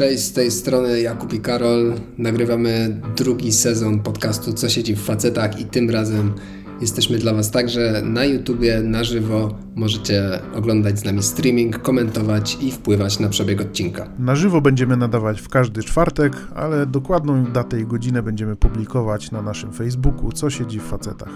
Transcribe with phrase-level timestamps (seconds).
[0.00, 1.94] Cześć, z tej strony Jakub i Karol.
[2.18, 6.32] Nagrywamy drugi sezon podcastu Co siedzi w facetach i tym razem
[6.80, 9.58] jesteśmy dla Was także na YouTubie, na żywo.
[9.74, 14.12] Możecie oglądać z nami streaming, komentować i wpływać na przebieg odcinka.
[14.18, 19.42] Na żywo będziemy nadawać w każdy czwartek, ale dokładną datę i godzinę będziemy publikować na
[19.42, 21.32] naszym Facebooku Co siedzi w facetach.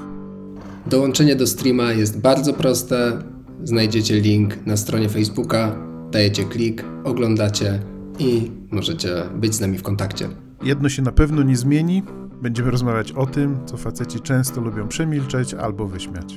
[0.86, 3.18] Dołączenie do streama jest bardzo proste.
[3.64, 5.76] Znajdziecie link na stronie Facebooka,
[6.10, 10.28] dajecie klik, oglądacie i możecie być z nami w kontakcie.
[10.62, 12.02] Jedno się na pewno nie zmieni.
[12.42, 16.36] Będziemy rozmawiać o tym, co faceci często lubią przemilczeć albo wyśmiać.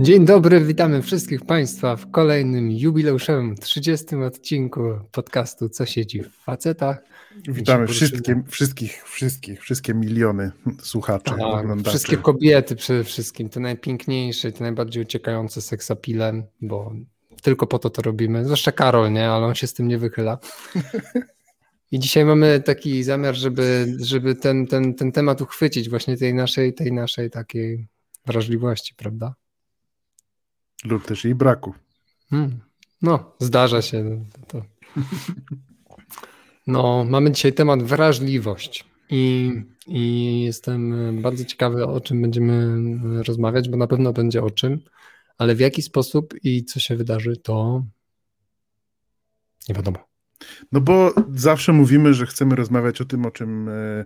[0.00, 4.80] Dzień dobry, witamy wszystkich Państwa w kolejnym jubileuszowym 30 odcinku
[5.12, 6.98] podcastu Co siedzi w facetach.
[7.48, 10.50] Witamy wszystkie, wszystkich, wszystkich, wszystkie miliony
[10.82, 11.90] słuchaczy, oglądaczy.
[11.90, 16.92] Wszystkie kobiety przede wszystkim, te najpiękniejsze, te najbardziej uciekające seksapilem, bo
[17.42, 18.44] tylko po to to robimy.
[18.44, 19.30] Zwłaszcza Karol, nie?
[19.30, 20.38] Ale on się z tym nie wychyla.
[21.92, 26.74] I dzisiaj mamy taki zamiar, żeby, żeby ten, ten, ten temat uchwycić, właśnie tej naszej,
[26.74, 27.88] tej naszej takiej
[28.26, 29.34] wrażliwości, prawda?
[30.84, 31.74] Lub też jej braku.
[32.30, 32.60] Hmm.
[33.02, 34.24] No, zdarza się.
[34.48, 34.62] To.
[36.66, 38.84] No, mamy dzisiaj temat wrażliwość.
[39.10, 39.52] I,
[39.86, 42.78] I jestem bardzo ciekawy, o czym będziemy
[43.22, 44.80] rozmawiać, bo na pewno będzie o czym
[45.38, 47.84] ale w jaki sposób i co się wydarzy, to
[49.68, 49.98] nie wiadomo.
[50.72, 54.04] No bo zawsze mówimy, że chcemy rozmawiać o tym, o czym, e,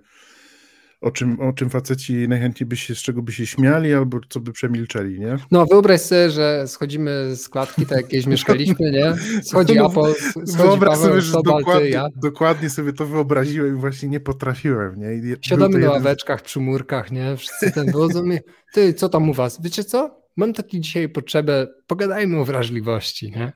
[1.01, 4.41] o czym, o czym faceci najchętniej by się, z czego by się śmiali, albo co
[4.41, 5.37] by przemilczeli, nie?
[5.51, 9.15] No wyobraź sobie, że schodzimy z klatki, tak jak kiedyś mieszkaliśmy, nie?
[9.43, 12.09] Schodzi no, Apple, schodzi Wyobraź Paweł, sobie, że Sobal, dokładnie, ja.
[12.17, 15.15] dokładnie sobie to wyobraziłem i właśnie nie potrafiłem, nie?
[15.15, 15.93] I Siadamy na jeden...
[15.93, 17.37] ławeczkach, przy murkach, nie?
[17.37, 18.25] Wszyscy ten wychodzą
[18.73, 19.63] ty, co tam u was?
[19.63, 20.22] Wiecie co?
[20.37, 23.53] Mam taki dzisiaj potrzebę, pogadajmy o wrażliwości, nie?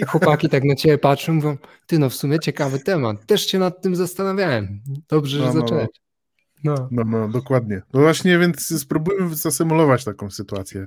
[0.00, 1.56] I chłopaki tak na ciebie patrzą, mówią,
[1.86, 4.80] ty no w sumie ciekawy temat, też się nad tym zastanawiałem.
[5.08, 5.88] Dobrze, no, że no, zacząłeś.
[6.64, 6.88] No.
[6.90, 7.82] no, no, dokładnie.
[7.92, 10.86] No właśnie, więc spróbujmy zasymulować taką sytuację.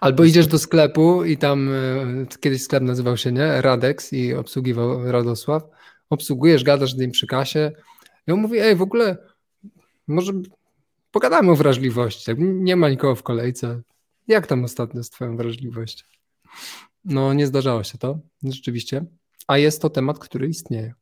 [0.00, 3.62] Albo idziesz do sklepu i tam e, kiedyś sklep nazywał się, nie?
[3.62, 5.62] Radex i obsługiwał Radosław.
[6.10, 7.72] Obsługujesz, gadasz z nim przy kasie.
[8.26, 9.16] I on mówi, ej, w ogóle
[10.06, 10.32] może
[11.10, 12.32] pogadamy o wrażliwości.
[12.38, 13.80] Nie ma nikogo w kolejce.
[14.28, 16.06] Jak tam ostatnio z Twoją wrażliwością?
[17.04, 19.04] No, nie zdarzało się to, rzeczywiście.
[19.46, 20.94] A jest to temat, który istnieje.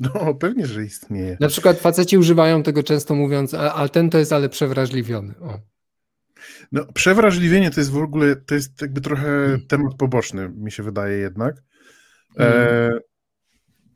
[0.00, 1.36] No, pewnie, że istnieje.
[1.40, 5.34] Na przykład faceci używają tego często mówiąc, a, ten to jest ale przewrażliwiony.
[5.40, 5.58] O.
[6.72, 9.66] No, przewrażliwienie to jest w ogóle, to jest jakby trochę hmm.
[9.66, 11.62] temat poboczny, mi się wydaje jednak.
[12.36, 12.58] Hmm.
[12.58, 12.98] E,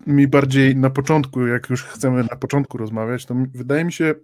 [0.06, 4.14] mi bardziej na początku, jak już chcemy na początku rozmawiać, to wydaje mi się,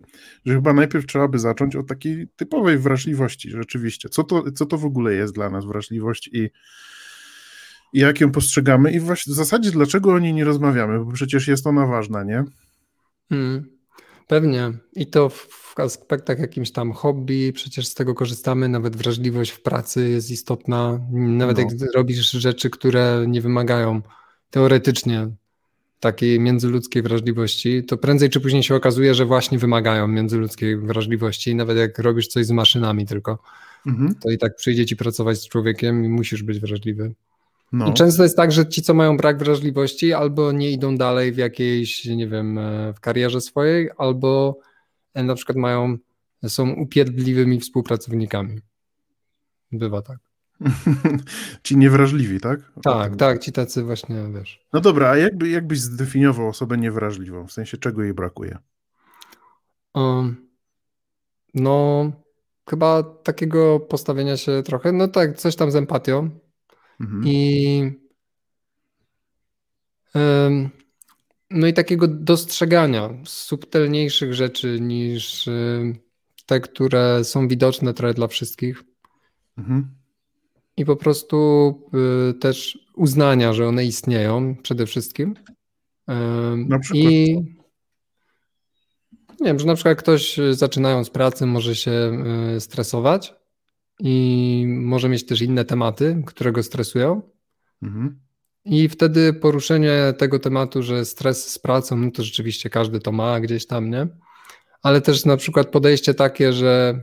[0.44, 4.08] że chyba najpierw trzeba by zacząć od takiej typowej wrażliwości, rzeczywiście.
[4.08, 6.50] Co to, co to w ogóle jest dla nas wrażliwość i,
[7.92, 11.48] i jak ją postrzegamy i właśnie w zasadzie dlaczego o niej nie rozmawiamy, bo przecież
[11.48, 12.44] jest ona ważna, nie?
[13.28, 13.64] Hmm,
[14.26, 14.72] pewnie.
[14.92, 20.08] I to w aspektach jakimś tam hobby, przecież z tego korzystamy, nawet wrażliwość w pracy
[20.08, 21.62] jest istotna, nawet no.
[21.62, 24.02] jak robisz rzeczy, które nie wymagają
[24.50, 25.28] teoretycznie
[26.02, 31.54] takiej międzyludzkiej wrażliwości, to prędzej czy później się okazuje, że właśnie wymagają międzyludzkiej wrażliwości.
[31.54, 33.38] Nawet jak robisz coś z maszynami tylko,
[33.86, 34.14] mhm.
[34.14, 37.12] to i tak przyjdzie ci pracować z człowiekiem i musisz być wrażliwy.
[37.72, 37.90] No.
[37.90, 41.36] I często jest tak, że ci, co mają brak wrażliwości, albo nie idą dalej w
[41.36, 44.58] jakiejś, nie wiem, e, w karierze swojej, albo
[45.14, 45.98] e, na przykład mają,
[46.48, 48.60] są upierdliwymi współpracownikami.
[49.72, 50.18] Bywa tak.
[51.64, 52.72] Ci niewrażliwi, tak?
[52.82, 54.66] Tak, tak, ci tacy właśnie, wiesz.
[54.72, 57.46] No dobra, a jakby, jakbyś zdefiniował osobę niewrażliwą?
[57.46, 58.58] W sensie czego jej brakuje?
[59.94, 60.48] Um,
[61.54, 62.12] no,
[62.70, 66.30] chyba takiego postawienia się trochę, no tak, coś tam z empatią
[67.00, 67.22] mhm.
[67.26, 67.92] i
[70.14, 70.70] um,
[71.50, 75.48] no i takiego dostrzegania subtelniejszych rzeczy niż
[76.46, 78.82] te, które są widoczne trochę dla wszystkich.
[79.58, 80.01] Mhm
[80.76, 81.68] i po prostu
[82.30, 85.34] y, też uznania, że one istnieją przede wszystkim.
[86.56, 87.12] Na przykład.
[87.12, 87.36] I
[89.40, 91.90] nie wiem, że na przykład ktoś y, zaczynając pracę może się
[92.56, 93.34] y, stresować
[94.00, 97.22] i może mieć też inne tematy, które go stresują.
[97.82, 98.20] Mhm.
[98.64, 103.40] I wtedy poruszenie tego tematu, że stres z pracą, no to rzeczywiście każdy to ma
[103.40, 104.06] gdzieś tam, nie?
[104.82, 107.02] Ale też na przykład podejście takie, że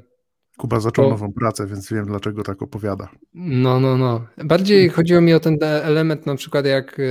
[0.60, 3.10] Kuba zaczął nową pracę, więc wiem, dlaczego tak opowiada.
[3.34, 4.26] No, no, no.
[4.46, 7.04] Bardziej chodziło mi o ten element, na przykład jak e,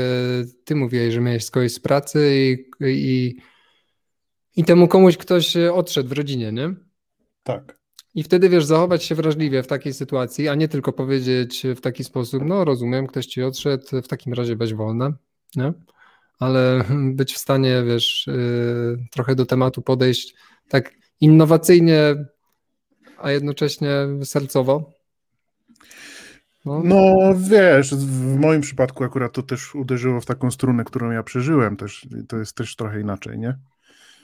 [0.64, 3.36] ty mówiłeś, że miałeś kogoś z pracy i, i,
[4.56, 6.74] i temu komuś ktoś odszedł w rodzinie, nie?
[7.42, 7.78] Tak.
[8.14, 12.04] I wtedy wiesz, zachować się wrażliwie w takiej sytuacji, a nie tylko powiedzieć w taki
[12.04, 15.12] sposób, no rozumiem, ktoś ci odszedł, w takim razie weź wolne,
[15.56, 15.72] nie?
[16.38, 16.84] ale
[17.18, 20.34] być w stanie, wiesz, yy, trochę do tematu podejść
[20.68, 22.14] tak innowacyjnie,
[23.18, 23.90] a jednocześnie
[24.24, 24.92] sercowo.
[26.64, 26.82] No.
[26.84, 27.34] no.
[27.36, 32.08] wiesz, w moim przypadku akurat to też uderzyło w taką strunę, którą ja przeżyłem, też,
[32.28, 33.58] to jest też trochę inaczej, nie?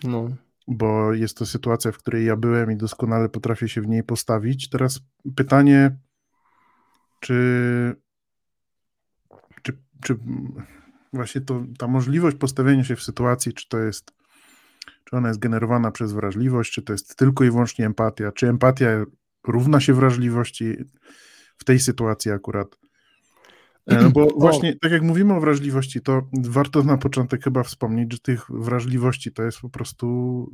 [0.04, 0.28] No.
[0.68, 4.68] Bo jest to sytuacja, w której ja byłem i doskonale potrafię się w niej postawić.
[4.68, 5.00] Teraz
[5.36, 5.96] pytanie,
[7.20, 7.96] czy,
[9.62, 10.16] czy, czy
[11.12, 14.12] właśnie to, ta możliwość postawienia się w sytuacji, czy to jest,
[15.04, 18.86] czy ona jest generowana przez wrażliwość, czy to jest tylko i wyłącznie empatia, czy empatia
[19.46, 20.76] równa się wrażliwości
[21.56, 22.78] w tej sytuacji akurat.
[23.86, 28.12] E, no bo właśnie, tak jak mówimy o wrażliwości, to warto na początek chyba wspomnieć,
[28.12, 30.46] że tych wrażliwości to jest po prostu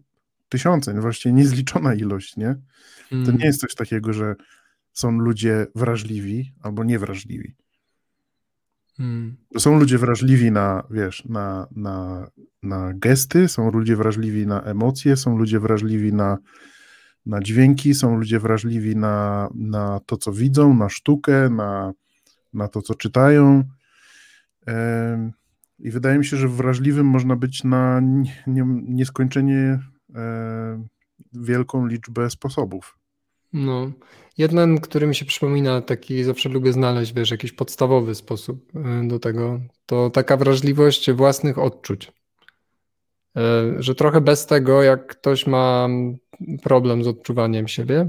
[0.48, 2.54] tysiące, właściwie niezliczona ilość, nie?
[3.10, 3.40] To nie mm.
[3.40, 4.34] jest coś takiego, że
[4.92, 7.54] są ludzie wrażliwi albo niewrażliwi.
[9.00, 9.36] Hmm.
[9.58, 12.26] Są ludzie wrażliwi na, wiesz, na, na,
[12.62, 16.38] na gesty, są ludzie wrażliwi na emocje, są ludzie wrażliwi na,
[17.26, 21.92] na dźwięki, są ludzie wrażliwi na, na to, co widzą, na sztukę, na,
[22.52, 23.64] na to, co czytają.
[25.78, 28.00] I wydaje mi się, że wrażliwym można być na
[28.82, 29.78] nieskończenie
[31.32, 32.99] wielką liczbę sposobów.
[33.52, 33.90] No,
[34.38, 39.18] jeden, który mi się przypomina, taki zawsze lubię znaleźć, wiesz, jakiś podstawowy sposób e, do
[39.18, 42.12] tego, to taka wrażliwość własnych odczuć.
[43.36, 45.88] E, że trochę bez tego, jak ktoś ma
[46.62, 48.08] problem z odczuwaniem siebie,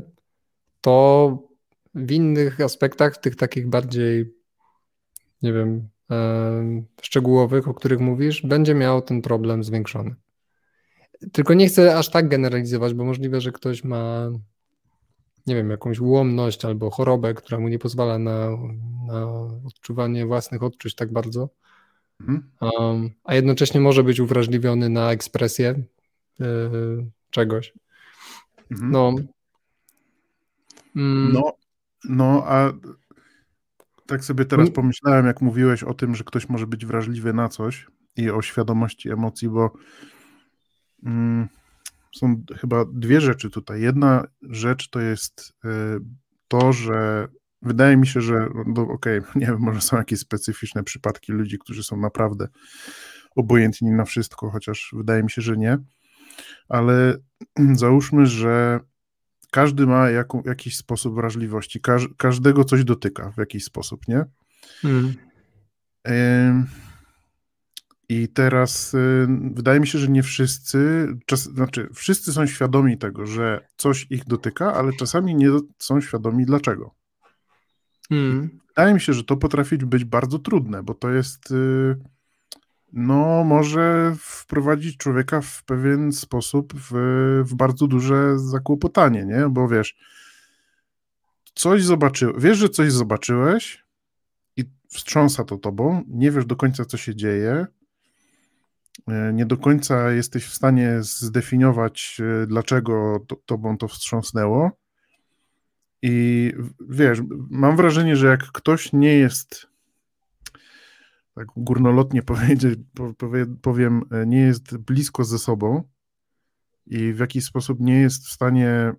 [0.82, 1.38] to
[1.96, 4.34] w innych aspektach, tych takich bardziej,
[5.42, 10.16] nie wiem, e, szczegółowych, o których mówisz, będzie miał ten problem zwiększony.
[11.32, 14.32] Tylko nie chcę aż tak generalizować, bo możliwe, że ktoś ma
[15.48, 18.50] nie wiem, jakąś ułomność albo chorobę, która mu nie pozwala na,
[19.08, 19.26] na
[19.68, 21.50] odczuwanie własnych odczuć tak bardzo,
[22.22, 22.52] mhm.
[22.62, 25.84] um, a jednocześnie może być uwrażliwiony na ekspresję
[26.40, 27.74] yy, czegoś.
[28.72, 28.92] Mhm.
[28.92, 29.16] No.
[30.96, 31.34] Mm.
[31.34, 31.54] no.
[32.04, 32.74] No, a
[34.06, 34.74] tak sobie teraz mm.
[34.74, 39.12] pomyślałem, jak mówiłeś o tym, że ktoś może być wrażliwy na coś i o świadomości
[39.12, 39.74] emocji, bo
[41.06, 41.48] mm,
[42.16, 43.82] są chyba dwie rzeczy tutaj.
[43.82, 45.70] Jedna rzecz to jest e,
[46.48, 47.28] to, że
[47.62, 51.60] wydaje mi się, że no, okej, okay, nie wiem, może są jakieś specyficzne przypadki ludzi,
[51.60, 52.48] którzy są naprawdę
[53.36, 55.78] obojętni na wszystko, chociaż wydaje mi się, że nie.
[56.70, 57.18] Ale
[57.74, 58.80] załóżmy, że
[59.52, 64.26] każdy ma jaką, jakiś sposób wrażliwości, Każ, każdego coś dotyka w jakiś sposób, nie?
[64.82, 65.14] Hmm.
[68.12, 73.26] I teraz y, wydaje mi się, że nie wszyscy, czas, znaczy wszyscy są świadomi tego,
[73.26, 76.96] że coś ich dotyka, ale czasami nie są świadomi dlaczego.
[78.10, 78.60] Mm.
[78.68, 81.96] Wydaje mi się, że to potrafi być bardzo trudne, bo to jest, y,
[82.94, 86.92] no, może wprowadzić człowieka w pewien sposób w,
[87.46, 89.50] w bardzo duże zakłopotanie, nie?
[89.50, 89.98] Bo wiesz,
[91.56, 93.84] coś zobaczyłeś, wiesz, że coś zobaczyłeś
[94.58, 97.68] i wstrząsa to tobą, nie wiesz do końca, co się dzieje,
[99.34, 104.72] nie do końca jesteś w stanie zdefiniować, e, dlaczego to, tobą to wstrząsnęło.
[106.02, 106.54] I
[106.90, 109.68] wiesz, mam wrażenie, że jak ktoś nie jest,
[111.36, 112.80] tak górnolotnie powiedzieć,
[113.62, 115.84] powiem, e, nie jest blisko ze sobą
[116.88, 118.94] i w jakiś sposób nie jest w stanie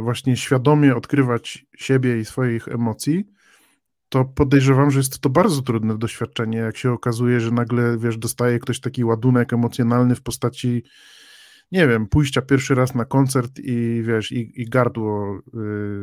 [0.00, 3.24] właśnie świadomie odkrywać siebie i swoich emocji,
[4.14, 8.58] to podejrzewam, że jest to bardzo trudne doświadczenie, jak się okazuje, że nagle, wiesz, dostaje
[8.58, 10.82] ktoś taki ładunek emocjonalny w postaci,
[11.72, 15.38] nie wiem, pójścia pierwszy raz na koncert i, wiesz, i, i gardło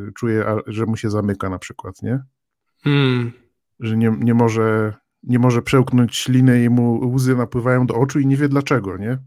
[0.07, 2.19] y, czuje, że mu się zamyka na przykład, nie?
[2.83, 3.31] Hmm.
[3.79, 8.25] Że nie, nie może nie może przełknąć śliny i mu łzy napływają do oczu i
[8.25, 9.17] nie wie dlaczego, nie?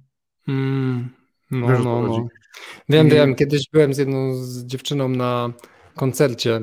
[0.46, 1.08] Hmm.
[1.50, 2.26] No, Wiesz, no, no.
[2.88, 3.10] Wiem, I...
[3.10, 3.34] wiem.
[3.34, 5.52] Kiedyś byłem z jedną z dziewczyną na
[5.94, 6.60] koncercie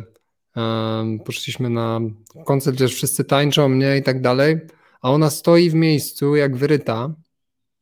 [1.26, 2.00] Poszliśmy na
[2.46, 4.60] koncert, gdzie wszyscy tańczą mnie i tak dalej,
[5.02, 7.16] a ona stoi w miejscu jak wyryta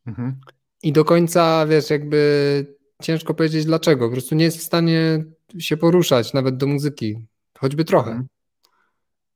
[0.08, 0.40] mhm.
[0.84, 2.66] i do końca, wiesz, jakby
[3.02, 5.24] ciężko powiedzieć dlaczego, po prostu nie jest w stanie
[5.60, 7.28] się poruszać nawet do muzyki,
[7.60, 8.12] choćby trochę.
[8.12, 8.28] Mhm.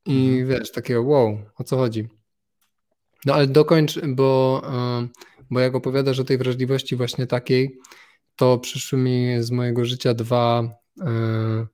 [0.06, 0.48] I mhm.
[0.48, 2.08] wiesz, takiego wow, o co chodzi?
[3.26, 4.62] No ale dokończ, bo,
[5.52, 7.80] bo jak opowiadasz o tej wrażliwości właśnie takiej,
[8.36, 10.64] to przyszły mi z mojego życia dwa
[11.02, 11.68] e,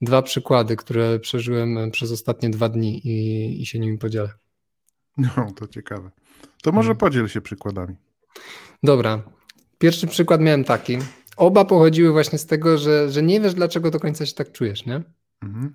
[0.00, 4.30] dwa przykłady, które przeżyłem przez ostatnie dwa dni i, i się nimi podzielę.
[5.16, 6.10] No, to ciekawe.
[6.62, 6.98] To może hmm.
[6.98, 7.96] podziel się przykładami.
[8.82, 9.22] Dobra.
[9.78, 10.98] Pierwszy przykład miałem taki.
[11.36, 14.86] oba pochodziły właśnie z tego, że, że nie wiesz, dlaczego do końca się tak czujesz,
[14.86, 15.02] nie?
[15.42, 15.74] Mhm.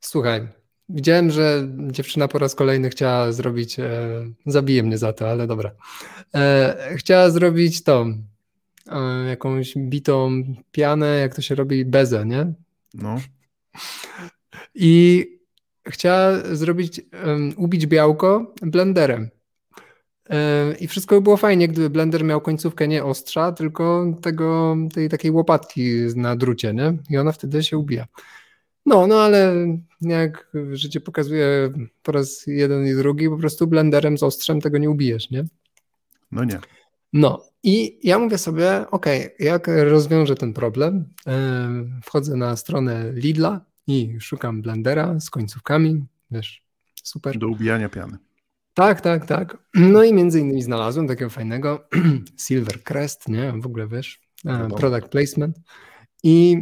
[0.00, 0.48] słuchaj,
[0.88, 4.08] widziałem, że dziewczyna po raz kolejny chciała zrobić, e,
[4.46, 5.70] zabije mnie za to, ale dobra,
[6.34, 8.14] e, chciała zrobić to, e,
[9.28, 10.42] jakąś bitą
[10.72, 12.52] pianę, jak to się robi, bezę, nie?
[12.94, 13.16] No.
[14.74, 15.26] I
[15.86, 19.30] chciała zrobić, um, ubić białko blenderem.
[20.80, 25.30] I wszystko by było fajnie, gdyby blender miał końcówkę nie ostrza, tylko tego, tej takiej
[25.30, 26.96] łopatki na drucie, nie?
[27.10, 28.06] I ona wtedy się ubija.
[28.86, 29.54] No, no ale
[30.00, 34.90] jak życie pokazuje po raz jeden i drugi, po prostu blenderem z ostrzem tego nie
[34.90, 35.44] ubijesz, nie?
[36.32, 36.58] No nie.
[37.12, 39.06] No i ja mówię sobie, ok,
[39.38, 41.04] jak rozwiążę ten problem?
[42.02, 46.62] Wchodzę na stronę Lidla i szukam blendera z końcówkami, wiesz,
[47.02, 47.38] super.
[47.38, 48.18] Do ubijania piany.
[48.74, 49.58] Tak, tak, tak.
[49.74, 51.88] No i między innymi znalazłem takiego fajnego
[52.46, 53.52] Silver Crest, nie?
[53.52, 54.20] W ogóle wiesz,
[54.76, 55.60] product placement.
[56.22, 56.56] I,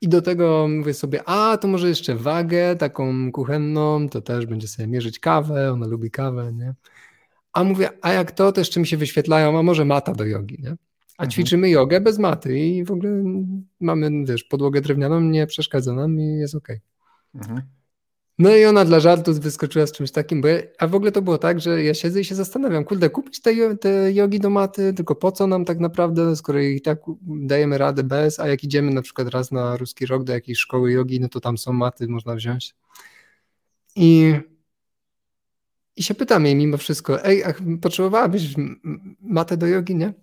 [0.00, 4.68] I do tego mówię sobie, a to może jeszcze wagę taką kuchenną, to też będzie
[4.68, 6.74] sobie mierzyć kawę, ona lubi kawę, nie?
[7.52, 10.58] A mówię, a jak to, to jeszcze mi się wyświetlają, a może mata do jogi,
[10.62, 10.70] nie?
[11.18, 11.30] A mhm.
[11.30, 13.24] ćwiczymy jogę bez maty i w ogóle
[13.80, 16.68] mamy, wiesz, podłogę drewnianą, nie przeszkadza nam i jest ok.
[17.34, 17.62] Mhm.
[18.40, 21.22] No i ona dla żartu wyskoczyła z czymś takim, bo ja, a w ogóle to
[21.22, 24.94] było tak, że ja siedzę i się zastanawiam, kurde, kupić te, te jogi do maty,
[24.94, 28.90] tylko po co nam tak naprawdę, skoro i tak dajemy radę bez, a jak idziemy
[28.90, 32.08] na przykład raz na ruski rok do jakiejś szkoły jogi, no to tam są maty,
[32.08, 32.74] można wziąć.
[33.96, 34.34] I,
[35.96, 38.54] i się pytam jej mimo wszystko, ej, a potrzebowałabyś
[39.20, 40.14] matę do jogi, nie?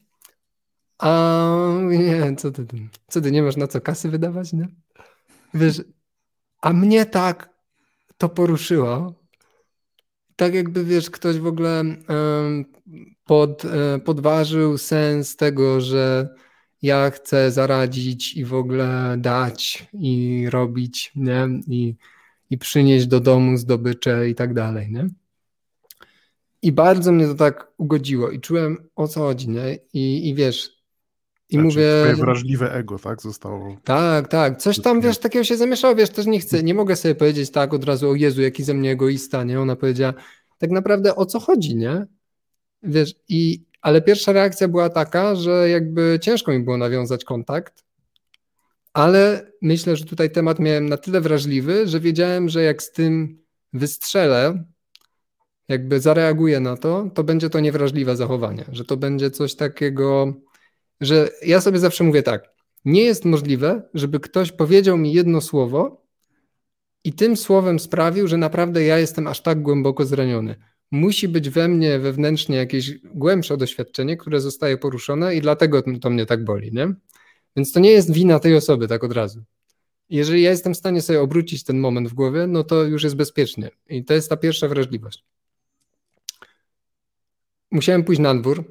[0.97, 1.57] A
[1.89, 2.65] nie, co ty,
[3.07, 4.67] co ty, nie masz na co kasy wydawać, nie?
[5.53, 5.81] Wiesz,
[6.61, 7.49] a mnie tak
[8.17, 9.13] to poruszyło.
[10.35, 11.83] Tak jakby, wiesz, ktoś w ogóle
[13.25, 16.29] pod, e, podważył sens tego, że
[16.81, 21.47] ja chcę zaradzić i w ogóle dać i robić, nie?
[21.67, 21.95] I,
[22.49, 25.07] i przynieść do domu zdobycze i tak dalej, nie?
[26.67, 29.79] I bardzo mnie to tak ugodziło i czułem o co chodzi, nie?
[29.93, 30.71] I, i wiesz,
[31.49, 31.91] i znaczy, mówię.
[32.01, 33.21] Twoje wrażliwe ego, tak?
[33.21, 33.77] Zostało.
[33.83, 34.61] Tak, tak.
[34.61, 37.73] Coś tam, wiesz, takiego się zamieszało, wiesz, też nie chcę, nie mogę sobie powiedzieć tak
[37.73, 39.61] od razu, o Jezu, jaki ze mnie egoista, nie?
[39.61, 40.13] Ona powiedziała,
[40.57, 42.05] tak naprawdę o co chodzi, nie?
[42.83, 47.83] Wiesz, i, ale pierwsza reakcja była taka, że jakby ciężko mi było nawiązać kontakt,
[48.93, 53.39] ale myślę, że tutaj temat miałem na tyle wrażliwy, że wiedziałem, że jak z tym
[53.73, 54.63] wystrzelę,
[55.67, 60.33] jakby zareaguję na to, to będzie to niewrażliwe zachowanie, że to będzie coś takiego
[61.01, 62.49] że ja sobie zawsze mówię tak,
[62.85, 66.05] nie jest możliwe, żeby ktoś powiedział mi jedno słowo
[67.03, 70.55] i tym słowem sprawił, że naprawdę ja jestem aż tak głęboko zraniony.
[70.91, 76.25] Musi być we mnie wewnętrznie jakieś głębsze doświadczenie, które zostaje poruszone i dlatego to mnie
[76.25, 76.93] tak boli, nie?
[77.55, 79.43] Więc to nie jest wina tej osoby tak od razu.
[80.09, 83.15] Jeżeli ja jestem w stanie sobie obrócić ten moment w głowie, no to już jest
[83.15, 83.71] bezpiecznie.
[83.89, 85.25] I to jest ta pierwsza wrażliwość.
[87.71, 88.63] Musiałem pójść na dwór.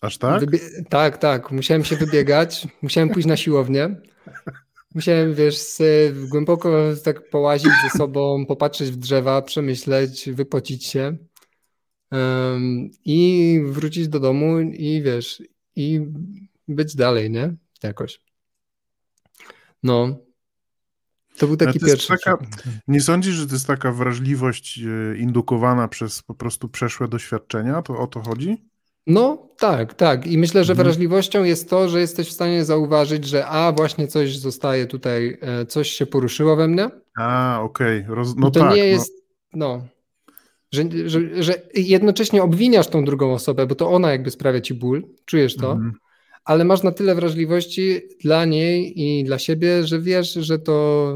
[0.00, 0.42] Aż tak?
[0.42, 1.50] Wybie- tak, tak.
[1.50, 3.96] Musiałem się wybiegać, musiałem pójść na siłownię.
[4.94, 5.56] Musiałem, wiesz,
[6.28, 11.16] głęboko tak połazić ze sobą, popatrzeć w drzewa, przemyśleć, wypocić się
[12.10, 15.42] um, i wrócić do domu i wiesz,
[15.76, 16.00] i
[16.68, 17.54] być dalej, nie?
[17.82, 18.20] Jakoś.
[19.82, 20.18] No.
[21.40, 22.08] To był taki to pierwszy.
[22.08, 22.38] Taka,
[22.88, 27.82] nie sądzisz, że to jest taka wrażliwość e, indukowana przez po prostu przeszłe doświadczenia?
[27.82, 28.64] To o to chodzi?
[29.06, 30.26] No tak, tak.
[30.26, 30.84] I myślę, że mhm.
[30.84, 35.66] wrażliwością jest to, że jesteś w stanie zauważyć, że a właśnie coś zostaje tutaj, e,
[35.66, 36.90] coś się poruszyło we mnie.
[37.18, 38.06] A, okej.
[38.10, 38.34] Okay.
[38.36, 38.86] No to tak, nie no.
[38.86, 39.12] jest,
[39.52, 39.68] no.
[39.68, 39.84] no
[40.72, 45.08] że, że, że, jednocześnie obwiniasz tą drugą osobę, bo to ona jakby sprawia ci ból,
[45.24, 45.92] czujesz to, mhm.
[46.44, 51.14] Ale masz na tyle wrażliwości dla niej i dla siebie, że wiesz, że to,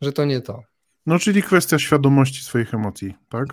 [0.00, 0.62] że to nie to.
[1.06, 3.46] No, czyli kwestia świadomości swoich emocji, tak?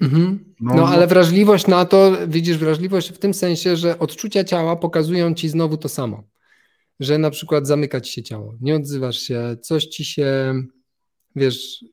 [0.00, 0.54] Mhm.
[0.60, 5.34] No, no, ale wrażliwość na to, widzisz, wrażliwość w tym sensie, że odczucia ciała pokazują
[5.34, 6.22] ci znowu to samo.
[7.00, 10.54] Że na przykład zamyka ci się ciało, nie odzywasz się, coś ci się,
[11.36, 11.84] wiesz,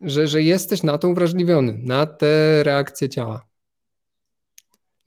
[0.00, 3.46] że, że jesteś na to uwrażliwiony, na te reakcje ciała.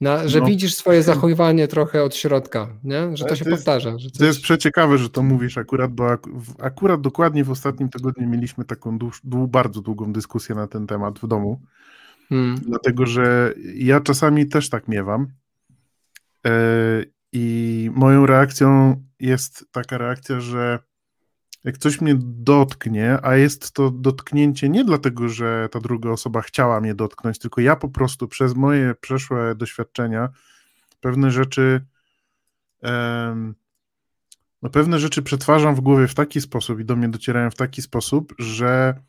[0.00, 0.46] Na, że no.
[0.46, 3.16] widzisz swoje zachowanie trochę od środka, nie?
[3.16, 3.98] że to, to się jest, powtarza.
[3.98, 4.18] Że coś...
[4.18, 6.26] To jest przeciekawe, że to mówisz akurat, bo ak
[6.58, 11.26] akurat dokładnie w ostatnim tygodniu mieliśmy taką dłu bardzo długą dyskusję na ten temat w
[11.26, 11.60] domu.
[12.28, 12.56] Hmm.
[12.56, 15.26] Dlatego, że ja czasami też tak miewam.
[16.44, 16.50] Yy,
[17.32, 20.78] I moją reakcją jest taka reakcja, że
[21.66, 26.80] jak coś mnie dotknie, a jest to dotknięcie nie dlatego, że ta druga osoba chciała
[26.80, 30.28] mnie dotknąć, tylko ja po prostu przez moje przeszłe doświadczenia
[31.00, 31.86] pewne rzeczy
[32.82, 33.54] em,
[34.62, 37.82] no pewne rzeczy przetwarzam w głowie w taki sposób i do mnie docierają w taki
[37.82, 39.00] sposób, że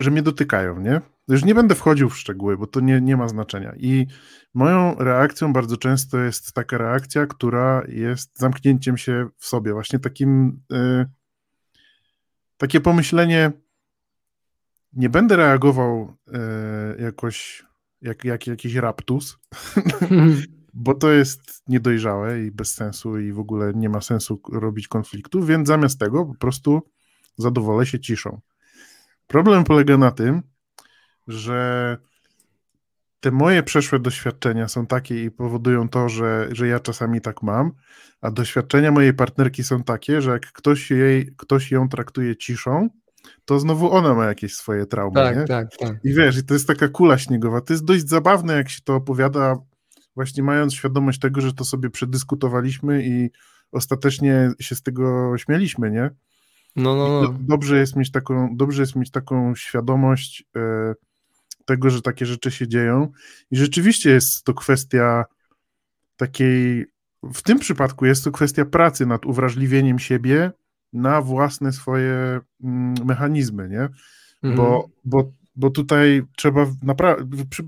[0.00, 1.00] że mnie dotykają, nie?
[1.28, 3.72] Już nie będę wchodził w szczegóły, bo to nie, nie ma znaczenia.
[3.76, 4.06] I
[4.54, 10.60] moją reakcją bardzo często jest taka reakcja, która jest zamknięciem się w sobie, właśnie takim
[10.72, 11.06] y,
[12.56, 13.52] takie pomyślenie,
[14.92, 16.16] nie będę reagował
[16.98, 17.66] y, jakoś
[18.02, 19.38] jak, jak jakiś raptus,
[20.74, 25.44] bo to jest niedojrzałe i bez sensu i w ogóle nie ma sensu robić konfliktu,
[25.44, 26.82] więc zamiast tego po prostu
[27.36, 28.40] zadowolę się ciszą.
[29.26, 30.42] Problem polega na tym,
[31.26, 31.96] że
[33.20, 37.72] te moje przeszłe doświadczenia są takie i powodują to, że, że ja czasami tak mam,
[38.20, 42.88] a doświadczenia mojej partnerki są takie, że jak ktoś, jej, ktoś ją traktuje ciszą,
[43.44, 45.14] to znowu ona ma jakieś swoje traumy.
[45.14, 45.44] Tak, nie?
[45.44, 45.96] tak, tak.
[46.04, 47.60] I wiesz, i to jest taka kula śniegowa.
[47.60, 49.56] To jest dość zabawne, jak się to opowiada,
[50.14, 53.30] właśnie mając świadomość tego, że to sobie przedyskutowaliśmy i
[53.72, 56.10] ostatecznie się z tego śmialiśmy, nie?
[56.76, 57.34] No, no, no.
[57.40, 60.94] Dobrze jest mieć taką, dobrze jest mieć taką świadomość e,
[61.66, 63.12] tego, że takie rzeczy się dzieją.
[63.50, 65.24] I rzeczywiście jest to kwestia
[66.16, 66.86] takiej,
[67.22, 70.52] w tym przypadku jest to kwestia pracy nad uwrażliwieniem siebie
[70.92, 73.88] na własne swoje mm, mechanizmy, nie?
[74.42, 74.56] Mhm.
[74.56, 76.64] Bo, bo, bo tutaj trzeba,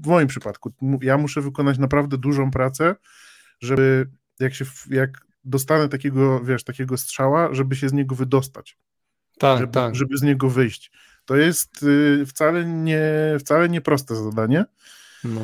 [0.02, 2.96] w moim przypadku, ja muszę wykonać naprawdę dużą pracę,
[3.60, 4.08] żeby
[4.40, 8.78] jak się, jak dostanę takiego, wiesz, takiego strzała, żeby się z niego wydostać
[9.38, 9.94] Tak, żeby, tak.
[9.94, 10.92] żeby z niego wyjść.
[11.28, 13.02] To jest y, wcale nie,
[13.40, 14.64] wcale nie proste zadanie,
[15.24, 15.40] No.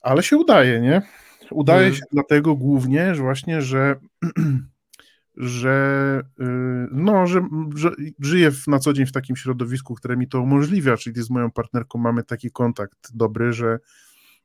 [0.00, 1.02] ale się udaje, nie?
[1.50, 1.94] Udaje Mhm.
[1.94, 3.96] się dlatego głównie, że właśnie, że,
[5.36, 6.44] że, y,
[6.92, 7.90] no, że, że
[8.20, 11.50] żyję w, na co dzień w takim środowisku, które mi to umożliwia, czyli z moją
[11.50, 13.78] partnerką mamy taki kontakt dobry, że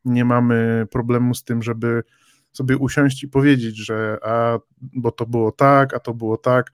[0.05, 2.03] nie mamy problemu z tym, żeby
[2.51, 6.71] sobie usiąść i powiedzieć, że a, bo to było tak, a to było tak,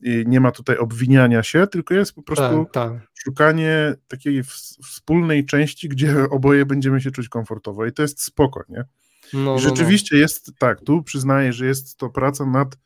[0.00, 2.92] nie ma tutaj obwiniania się, tylko jest po prostu Tak, tak.
[3.14, 4.48] szukanie takiej w,
[4.86, 8.84] wspólnej części, gdzie oboje będziemy się czuć komfortowo i to jest spoko, nie?
[9.32, 9.58] No, I no, no.
[9.58, 12.78] rzeczywiście jest tak, tu przyznaję, że jest to praca nad,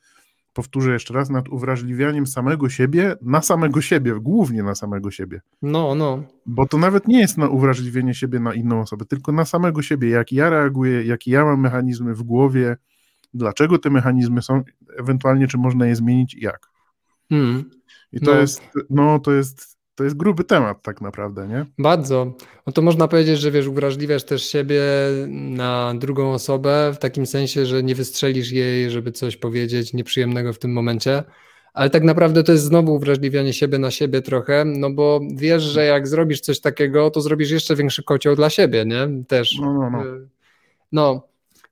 [0.53, 5.40] powtórzę jeszcze raz, nad uwrażliwianiem samego siebie na samego siebie, głównie na samego siebie.
[5.62, 6.23] No, no.
[6.46, 10.09] Bo to nawet nie jest na uwrażliwienie siebie na inną osobę, tylko na samego siebie,
[10.09, 12.77] jak ja reaguję, jakie ja mam mechanizmy w głowie,
[13.35, 14.62] dlaczego te mechanizmy są,
[14.99, 16.70] ewentualnie czy można je zmienić i jak.
[17.31, 17.71] Mm.
[18.12, 18.40] I to No.
[18.40, 21.66] jest, no to jest, to jest gruby temat tak naprawdę, nie?
[21.79, 22.33] Bardzo.
[22.66, 24.83] No to można powiedzieć, że wiesz, uwrażliwiasz też siebie
[25.29, 30.59] na drugą osobę w takim sensie, że nie wystrzelisz jej, żeby coś powiedzieć nieprzyjemnego w
[30.59, 31.23] tym momencie.
[31.75, 35.85] Ale tak naprawdę to jest znowu uwrażliwianie siebie na siebie trochę, no bo wiesz, że
[35.85, 39.25] jak zrobisz coś takiego, to zrobisz jeszcze większy kocioł dla siebie, nie?
[39.29, 39.59] Też.
[39.61, 40.03] No, no, no.
[40.93, 41.29] No,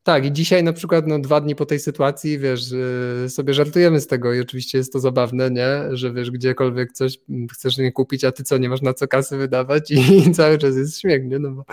[0.09, 4.01] tak, i dzisiaj na przykład, no dwa dni po tej sytuacji, wiesz, y, sobie żartujemy
[4.01, 5.97] z tego i oczywiście jest to zabawne, nie?
[5.97, 9.09] Że wiesz, gdziekolwiek coś mm, chcesz nie kupić, a ty co, nie masz na co
[9.09, 11.38] kasy wydawać i cały czas jest śmiech, nie?
[11.38, 11.64] No bo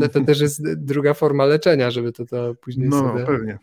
[0.00, 3.20] to, to też jest druga forma leczenia, żeby to, to później No, sobie...
[3.20, 3.58] no pewnie.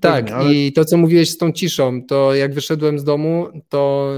[0.00, 3.48] Tak, Pewnie, ale- i to, co mówiłeś z tą ciszą, to jak wyszedłem z domu,
[3.68, 4.12] to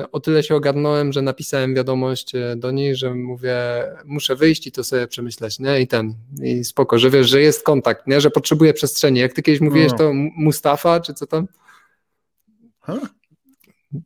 [0.00, 3.56] e, o tyle się ogarnąłem, że napisałem wiadomość e, do niej, że mówię,
[4.04, 5.80] muszę wyjść i to sobie przemyśleć, nie?
[5.80, 8.20] I ten, i spoko, że wiesz, że jest kontakt, nie?
[8.20, 9.20] Że potrzebuję przestrzeni.
[9.20, 9.98] Jak ty kiedyś mówiłeś No.
[9.98, 11.46] to Mustafa, czy co tam?
[12.80, 12.98] Ha?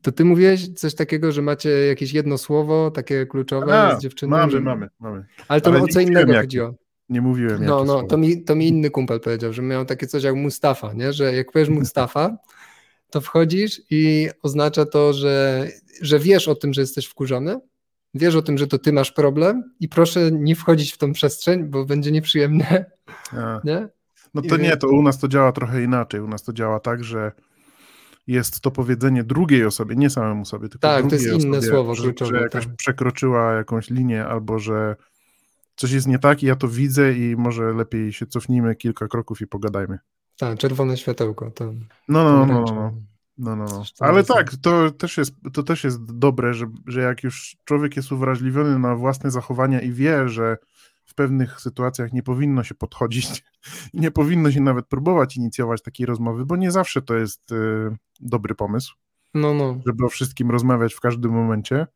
[0.02, 4.30] To ty mówiłeś coś takiego, że macie jakieś jedno słowo, takie kluczowe A, z dziewczyną?
[4.30, 4.60] mamy, że...
[4.60, 5.24] mamy, mamy.
[5.48, 6.74] Ale to ale o co innego chodziło.
[7.08, 7.64] Nie mówiłem.
[7.64, 10.92] No, no, to mi, to mi inny kumpel powiedział, że miał takie coś jak Mustafa,
[10.92, 11.12] nie?
[11.12, 12.36] że jak powiesz Mustafa,
[13.10, 15.68] to wchodzisz i oznacza to, że,
[16.02, 17.60] że wiesz o tym, że jesteś wkurzony,
[18.14, 21.64] wiesz o tym, że to ty masz problem i proszę nie wchodzić w tą przestrzeń,
[21.64, 22.84] bo będzie nieprzyjemne,
[23.32, 23.88] A, nie?
[24.34, 26.20] No I to wie- nie, to u nas to działa trochę inaczej.
[26.20, 27.32] U nas to działa tak, że
[28.26, 31.72] jest to powiedzenie drugiej osobie, nie samemu sobie, tylko Tak, to drugiej jest inne osobie,
[31.72, 32.76] słowo że, kluczowe, że jakaś tak.
[32.76, 34.96] przekroczyła jakąś linię albo że
[35.76, 39.40] coś jest nie tak i ja to widzę i może lepiej się cofnijmy kilka kroków
[39.40, 39.98] i pogadajmy.
[40.38, 41.50] Tak, czerwone światełko.
[41.50, 41.64] To,
[42.08, 42.92] No, no, no, no, no.
[43.38, 43.84] No, no, no.
[43.98, 47.96] Tam Ale tak, to też jest, to też jest dobre, że, że jak już człowiek
[47.96, 50.56] jest uwrażliwiony na własne zachowania i wie, że
[51.04, 53.44] w pewnych sytuacjach nie powinno się podchodzić,
[53.94, 57.56] nie powinno się nawet próbować inicjować takiej rozmowy, bo nie zawsze to jest y,
[58.20, 58.94] dobry pomysł,
[59.34, 61.86] no, no, żeby o wszystkim rozmawiać w każdym momencie,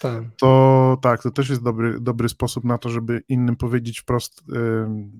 [0.00, 0.22] tak.
[0.36, 4.44] to tak, to też jest dobry, dobry sposób na to, żeby innym powiedzieć wprost, y,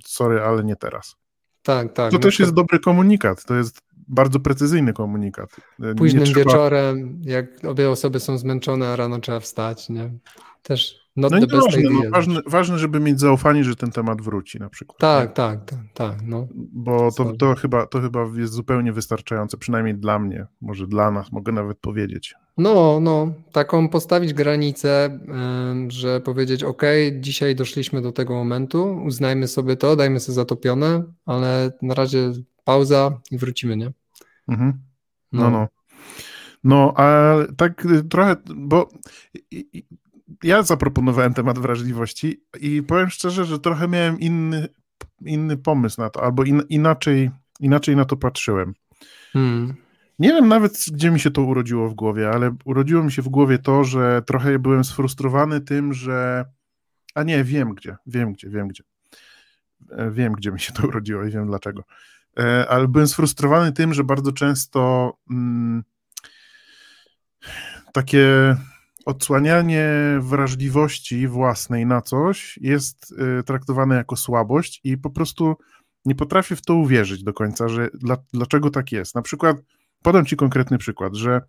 [0.07, 1.17] sorry, ale nie teraz.
[1.63, 2.13] Tak, tak.
[2.13, 5.51] To też jest dobry komunikat, to jest bardzo precyzyjny komunikat.
[5.93, 10.11] Y, Późnym trzeba- wieczorem, jak obie osoby są zmęczone, a rano trzeba wstać, nie?
[10.63, 14.59] Też Not no the ważne, no, ważne, ważne, żeby mieć zaufanie, że ten temat wróci
[14.59, 14.99] na przykład.
[14.99, 16.47] Tak, tak, tak, tak, no.
[16.55, 21.33] Bo to, to, chyba, to chyba jest zupełnie wystarczające, przynajmniej dla mnie, może dla nas,
[21.33, 22.35] mogę nawet powiedzieć.
[22.59, 25.19] No, no, taką postawić granicę,
[25.87, 26.83] y, że powiedzieć, ok,
[27.21, 32.33] dzisiaj doszliśmy do tego momentu, uznajmy sobie to, dajmy sobie zatopione, ale na razie
[32.65, 33.93] pauza i wrócimy, nie?
[34.49, 34.73] Mhm.
[35.33, 35.69] No, no.
[36.65, 38.89] No, a tak trochę, bo
[40.43, 44.69] ja zaproponowałem temat wrażliwości i powiem szczerze, że trochę miałem inny,
[45.25, 48.75] inny pomysł na to, albo in, inaczej, inaczej na to patrzyłem.
[49.33, 49.75] Hmm.
[50.19, 53.29] Nie wiem nawet, gdzie mi się to urodziło w głowie, ale urodziło mi się w
[53.29, 56.45] głowie to, że trochę byłem sfrustrowany tym, że.
[57.15, 58.85] A nie, wiem gdzie, wiem gdzie, wiem gdzie.
[59.91, 61.85] E, wiem, gdzie mi się to urodziło i wiem dlaczego.
[62.39, 65.85] E, ale byłem sfrustrowany tym, że bardzo często mm,
[67.93, 68.57] takie
[69.05, 69.89] odsłanianie
[70.21, 75.57] wrażliwości własnej na coś jest y, traktowane jako słabość i po prostu
[76.05, 79.15] nie potrafię w to uwierzyć do końca, że dla, dlaczego tak jest.
[79.15, 79.57] Na przykład,
[80.03, 81.41] podam Ci konkretny przykład, że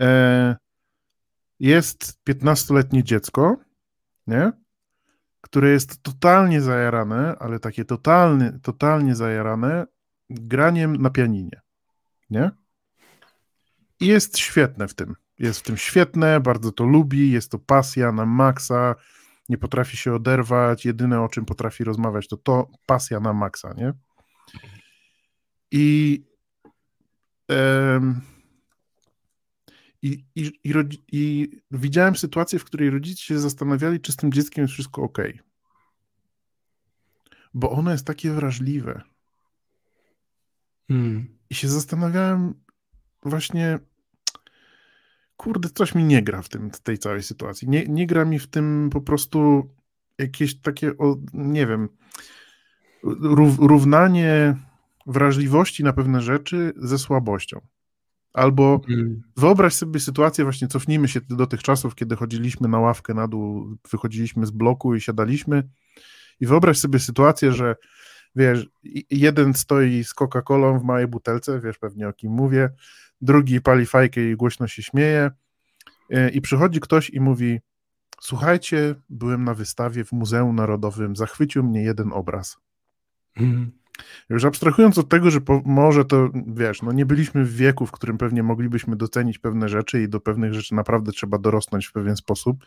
[0.00, 0.56] e,
[1.60, 3.56] jest 15-letnie dziecko,
[4.26, 4.52] nie?
[5.40, 9.86] które jest totalnie zajarane, ale takie totalnie, totalnie zajarane
[10.30, 11.60] graniem na pianinie,
[12.30, 12.50] nie?
[14.00, 15.14] I jest świetne w tym.
[15.42, 18.94] Jest w tym świetne, bardzo to lubi, jest to pasja na maksa,
[19.48, 23.92] nie potrafi się oderwać, jedyne o czym potrafi rozmawiać to to pasja na maksa, nie?
[25.70, 26.18] I
[27.48, 28.20] um,
[30.02, 30.74] i, i, i,
[31.12, 35.18] I, widziałem sytuację, w której rodzice się zastanawiali, czy z tym dzieckiem jest wszystko ok.
[37.54, 39.02] Bo ono jest takie wrażliwe.
[40.88, 41.38] Hmm.
[41.50, 42.54] I się zastanawiałem
[43.22, 43.78] właśnie,
[45.42, 47.68] kurde, coś mi nie gra w, tym, tej całej sytuacji.
[47.68, 49.70] Nie, nie gra mi w tym po prostu
[50.18, 51.88] jakieś takie, o, nie wiem,
[53.58, 54.56] równanie
[55.06, 57.60] wrażliwości na pewne rzeczy ze słabością.
[58.32, 59.22] Albo mm.
[59.36, 63.76] wyobraź sobie sytuację, właśnie cofnijmy się do tych czasów, kiedy chodziliśmy na ławkę na dół,
[63.90, 65.68] wychodziliśmy z bloku i siadaliśmy.
[66.40, 67.76] I wyobraź sobie sytuację, że
[68.36, 68.66] wiesz,
[69.10, 72.70] jeden stoi z Coca-Colą w małej butelce, wiesz pewnie o kim mówię,
[73.22, 75.30] drugi pali fajkę i głośno się śmieje.
[76.10, 77.60] E, I przychodzi ktoś i mówi:
[78.20, 82.58] Słuchajcie, byłem na wystawie w Muzeum Narodowym, zachwycił mnie jeden obraz.
[83.36, 83.70] Mhm.
[84.30, 87.92] Już abstrahując od tego, że po, może to, wiesz, no nie byliśmy w wieku, w
[87.92, 92.16] którym pewnie moglibyśmy docenić pewne rzeczy i do pewnych rzeczy naprawdę trzeba dorosnąć w pewien
[92.16, 92.64] sposób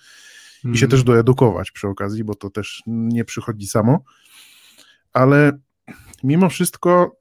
[0.57, 0.89] i się mhm.
[0.89, 4.03] też doedukować przy okazji, bo to też nie przychodzi samo,
[5.13, 5.59] ale
[6.23, 7.17] mimo wszystko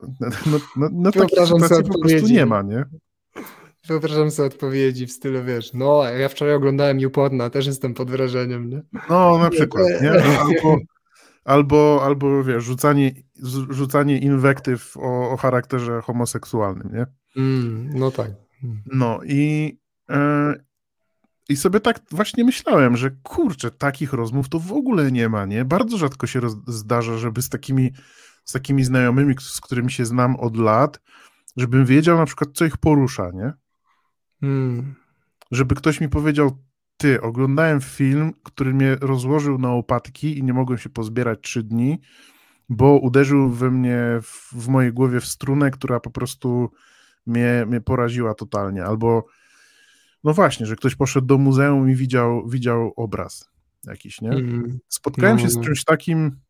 [0.46, 2.84] no, no, no takiej sytuacji po prostu nie ma, nie?
[3.86, 8.70] Wyobrażam sobie odpowiedzi w stylu, wiesz, no, ja wczoraj oglądałem YouPorna, też jestem pod wrażeniem,
[8.70, 8.82] nie?
[9.10, 10.12] No, na przykład, nie?
[10.40, 10.78] Albo,
[11.44, 13.12] albo, albo wiesz, rzucanie,
[13.70, 17.06] rzucanie inwektyw o, o charakterze homoseksualnym, nie?
[17.36, 18.30] Mm, no tak.
[18.64, 18.82] Mm.
[18.86, 19.78] No i,
[20.10, 20.54] e,
[21.48, 25.64] i sobie tak właśnie myślałem, że kurczę, takich rozmów to w ogóle nie ma, nie?
[25.64, 27.92] Bardzo rzadko się roz, zdarza, żeby z takimi,
[28.44, 31.00] z takimi znajomymi, z którymi się znam od lat,
[31.56, 33.52] żebym wiedział na przykład, co ich porusza, nie?
[34.44, 34.94] Hmm.
[35.50, 36.58] Żeby ktoś mi powiedział,
[36.96, 42.00] ty, oglądałem film, który mnie rozłożył na łopatki i nie mogłem się pozbierać trzy dni,
[42.68, 46.70] bo uderzył we mnie, w, w mojej głowie w strunę, która po prostu
[47.26, 48.84] mnie, mnie poraziła totalnie.
[48.84, 49.26] Albo,
[50.24, 53.50] no właśnie, że ktoś poszedł do muzeum i widział, widział obraz
[53.86, 54.30] jakiś, nie?
[54.30, 54.78] Mm.
[54.88, 55.62] Spotkałem no, się z no.
[55.62, 56.40] czymś takim,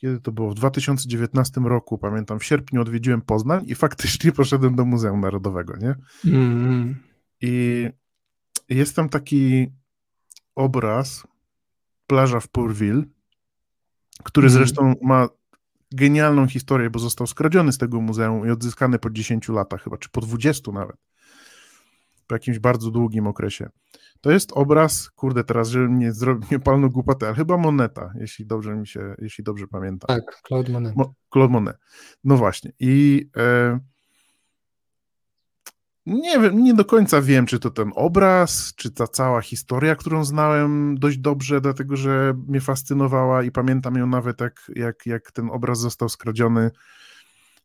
[0.00, 0.50] kiedy to było?
[0.50, 5.94] W 2019 roku, pamiętam, w sierpniu odwiedziłem Poznań i faktycznie poszedłem do Muzeum Narodowego, nie?
[6.26, 6.96] Mm.
[7.40, 7.88] I
[8.68, 9.72] jest tam taki
[10.54, 11.26] obraz
[12.06, 13.02] plaża w Pourville,
[14.24, 14.58] który mm.
[14.58, 15.28] zresztą ma
[15.92, 20.08] genialną historię, bo został skradziony z tego muzeum i odzyskany po 10 latach chyba, czy
[20.08, 20.96] po 20 nawet.
[22.30, 23.68] Po jakimś bardzo długim okresie.
[24.20, 28.46] To jest obraz, kurde, teraz, żebym nie, zrobił, nie palnął głupoty, ale chyba Moneta, jeśli
[28.46, 30.06] dobrze mi się, jeśli dobrze pamiętam.
[30.08, 30.96] Tak, Claude Monet.
[30.96, 31.76] Mo, Claude Monet.
[32.24, 32.72] No właśnie.
[32.80, 33.78] I e,
[36.06, 40.24] nie wiem, nie do końca wiem, czy to ten obraz, czy ta cała historia, którą
[40.24, 45.50] znałem dość dobrze, dlatego że mnie fascynowała i pamiętam ją nawet, jak, jak, jak ten
[45.50, 46.70] obraz został skradziony.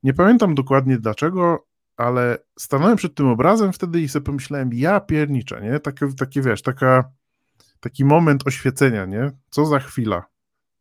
[0.03, 5.61] Nie pamiętam dokładnie dlaczego, ale stanąłem przed tym obrazem wtedy i sobie pomyślałem, ja pierniczę,
[5.61, 5.79] nie?
[5.79, 7.03] Takie, takie wiesz, taka,
[7.79, 9.31] taki moment oświecenia, nie?
[9.49, 10.25] Co za chwila,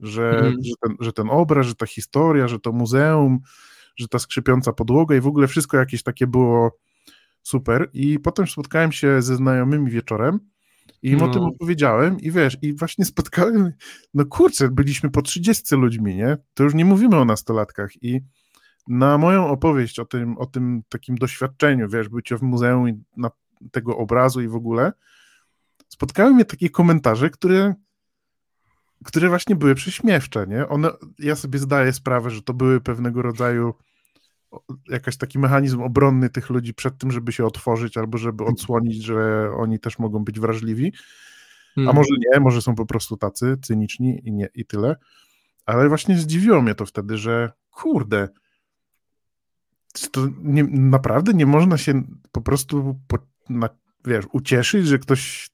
[0.00, 0.53] że, mm.
[0.53, 3.38] że, ten, że ten obraz, że ta historia, że to muzeum,
[3.96, 6.79] że ta skrzypiąca podłoga i w ogóle wszystko jakieś takie było
[7.42, 7.90] super.
[7.92, 10.40] I potem spotkałem się ze znajomymi wieczorem
[11.03, 11.24] I im no.
[11.24, 11.48] o tym no.
[11.48, 13.72] opowiedziałem i wiesz, i właśnie spotkałem,
[14.14, 16.37] no kurczę, byliśmy po 30 ludźmi, nie?
[16.55, 18.20] To już nie mówimy o nastolatkach i
[18.88, 23.31] na moją opowieść o tym, o tym takim doświadczeniu, wiesz, bycie w muzeum i na
[23.73, 24.92] tego obrazu i w ogóle,
[25.88, 27.75] spotkały mnie takie komentarze, które,
[29.05, 30.68] które właśnie były prześmiewcze, nie?
[30.68, 33.75] One, ja sobie zdaję sprawę, że to były pewnego rodzaju
[34.88, 39.51] jakiś taki mechanizm obronny tych ludzi przed tym, żeby się otworzyć albo żeby odsłonić, że
[39.57, 40.92] oni też mogą być wrażliwi.
[41.70, 41.97] A hmm.
[41.97, 44.97] może nie, może są po prostu tacy cyniczni i, nie, i tyle.
[45.66, 48.29] Ale właśnie zdziwiło mnie to wtedy, że kurde,
[50.11, 52.02] to nie, naprawdę nie można się
[52.33, 53.68] po prostu po, na,
[54.07, 55.50] wiesz, ucieszyć, że ktoś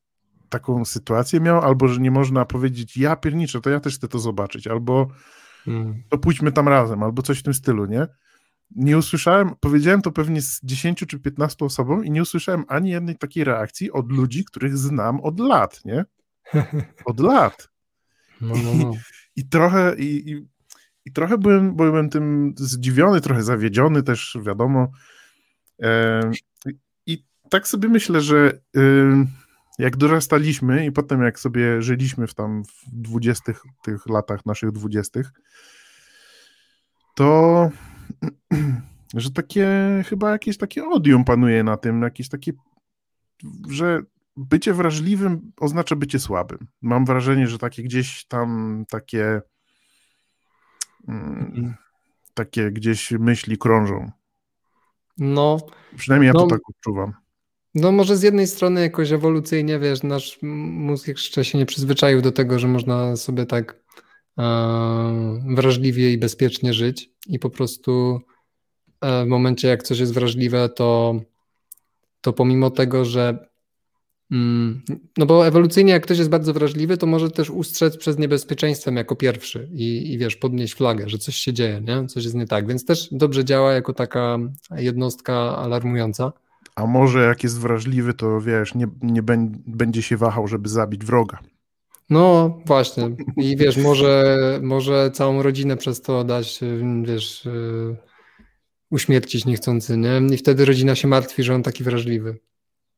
[0.49, 4.19] taką sytuację miał, albo że nie można powiedzieć, ja pierniczę, to ja też chcę to
[4.19, 5.09] zobaczyć, albo
[5.65, 6.03] hmm.
[6.09, 8.07] to pójdźmy tam razem, albo coś w tym stylu, nie?
[8.77, 13.17] Nie usłyszałem, powiedziałem to pewnie z 10 czy 15 osobom i nie usłyszałem ani jednej
[13.17, 16.05] takiej reakcji od ludzi, których znam od lat, nie?
[17.05, 17.69] Od lat.
[18.41, 18.93] No, no, no.
[18.93, 20.47] I, I, trochę, i, i
[21.05, 24.89] i trochę byłem, byłem tym zdziwiony, trochę zawiedziony też, wiadomo.
[27.07, 28.61] I tak sobie myślę, że
[29.79, 35.33] jak dorastaliśmy i potem jak sobie żyliśmy w tam w dwudziestych tych latach naszych dwudziestych,
[37.15, 37.71] to
[39.15, 39.69] że takie
[40.09, 42.53] chyba jakieś takie odium panuje na tym, jakieś takie,
[43.71, 44.03] że
[44.37, 46.59] bycie wrażliwym oznacza bycie słabym.
[46.83, 49.43] Mam wrażenie, że takie gdzieś tam takie
[51.11, 51.75] Mm,
[52.35, 54.11] takie gdzieś myśli krążą.
[55.19, 55.59] No.
[55.97, 57.13] Przynajmniej ja no, to tak odczuwam.
[57.75, 62.33] No może z jednej strony jakoś ewolucyjnie, wiesz, nasz mózg jeszcze się nie przyzwyczaił do
[62.33, 63.77] tego, że można sobie tak
[64.39, 68.21] e, wrażliwie i bezpiecznie żyć i po prostu
[69.01, 71.21] e, w momencie jak coś jest wrażliwe, to,
[72.21, 73.50] to pomimo tego, że
[75.19, 79.17] no bo ewolucyjnie, jak ktoś jest bardzo wrażliwy, to może też ustrzec przed niebezpieczeństwem jako
[79.17, 82.07] pierwszy i, i wiesz, podnieść flagę, że coś się dzieje, nie?
[82.07, 82.67] coś jest nie tak.
[82.67, 84.39] Więc też dobrze działa jako taka
[84.77, 86.33] jednostka alarmująca.
[86.75, 89.23] A może jak jest wrażliwy, to wiesz, nie, nie
[89.67, 91.39] będzie się wahał, żeby zabić wroga.
[92.11, 93.11] No właśnie.
[93.37, 96.61] I wiesz, może, może całą rodzinę przez to dać,
[97.03, 97.97] wiesz, yy,
[98.91, 100.23] uśmiercić niechcący, nie?
[100.35, 102.39] I wtedy rodzina się martwi, że on taki wrażliwy.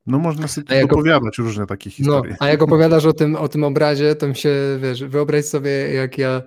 [0.06, 2.30] No można sobie jak opowiadać różne takie historie.
[2.30, 5.70] No, a jak opowiadasz o tym, o tym obrazie, to mi się, wiesz, wyobraź sobie,
[5.70, 6.42] jak ja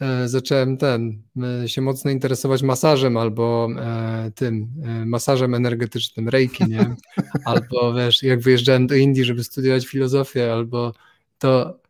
[0.00, 1.22] e, zacząłem ten,
[1.62, 6.94] e, się mocno interesować masażem albo e, tym, e, masażem energetycznym, reiki, nie?
[7.44, 10.92] Albo, wiesz, jak wyjeżdżałem do Indii, żeby studiować filozofię, albo
[11.38, 11.80] to,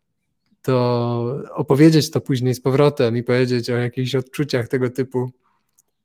[0.63, 5.31] to opowiedzieć to później z powrotem i powiedzieć o jakichś odczuciach tego typu,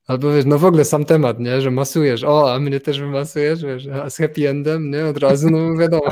[0.08, 3.64] Albo wiesz, no w ogóle sam temat, nie, że masujesz, o, a mnie też wymasujesz,
[3.64, 6.12] wiesz, a z happy endem, nie, od razu, no wiadomo.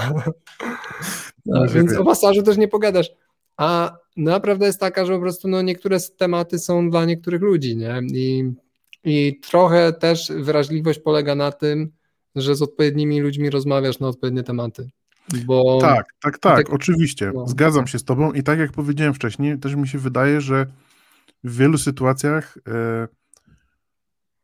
[1.46, 3.10] No, więc o masażu też nie pogadasz.
[3.58, 8.02] A naprawdę jest taka, że po prostu no, niektóre tematy są dla niektórych ludzi, nie,
[8.14, 8.52] i,
[9.04, 11.92] i trochę też wrażliwość polega na tym,
[12.36, 14.90] że z odpowiednimi ludźmi rozmawiasz na odpowiednie tematy.
[15.46, 15.78] Bo...
[15.82, 17.32] Tak, tak, tak, tak oczywiście.
[17.36, 17.48] No.
[17.48, 20.66] Zgadzam się z Tobą i tak jak powiedziałem wcześniej, też mi się wydaje, że
[21.44, 22.58] w wielu sytuacjach.
[22.68, 23.23] Yy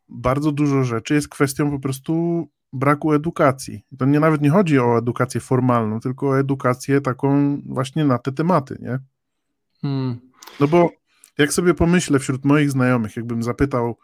[0.09, 3.85] bardzo dużo rzeczy jest kwestią po prostu braku edukacji.
[3.97, 8.31] To nie nawet nie chodzi o edukację formalną, tylko o edukację taką właśnie na te
[8.31, 8.99] tematy, nie?
[9.81, 10.19] Hmm.
[10.59, 10.89] No bo
[11.37, 13.97] jak sobie pomyślę wśród moich znajomych, jakbym zapytał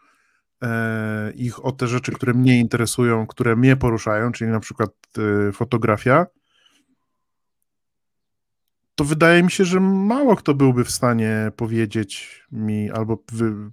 [0.62, 4.90] e, ich o te rzeczy, które mnie interesują, które mnie poruszają, czyli na przykład
[5.48, 6.26] e, fotografia,
[8.96, 13.18] to wydaje mi się, że mało kto byłby w stanie powiedzieć mi albo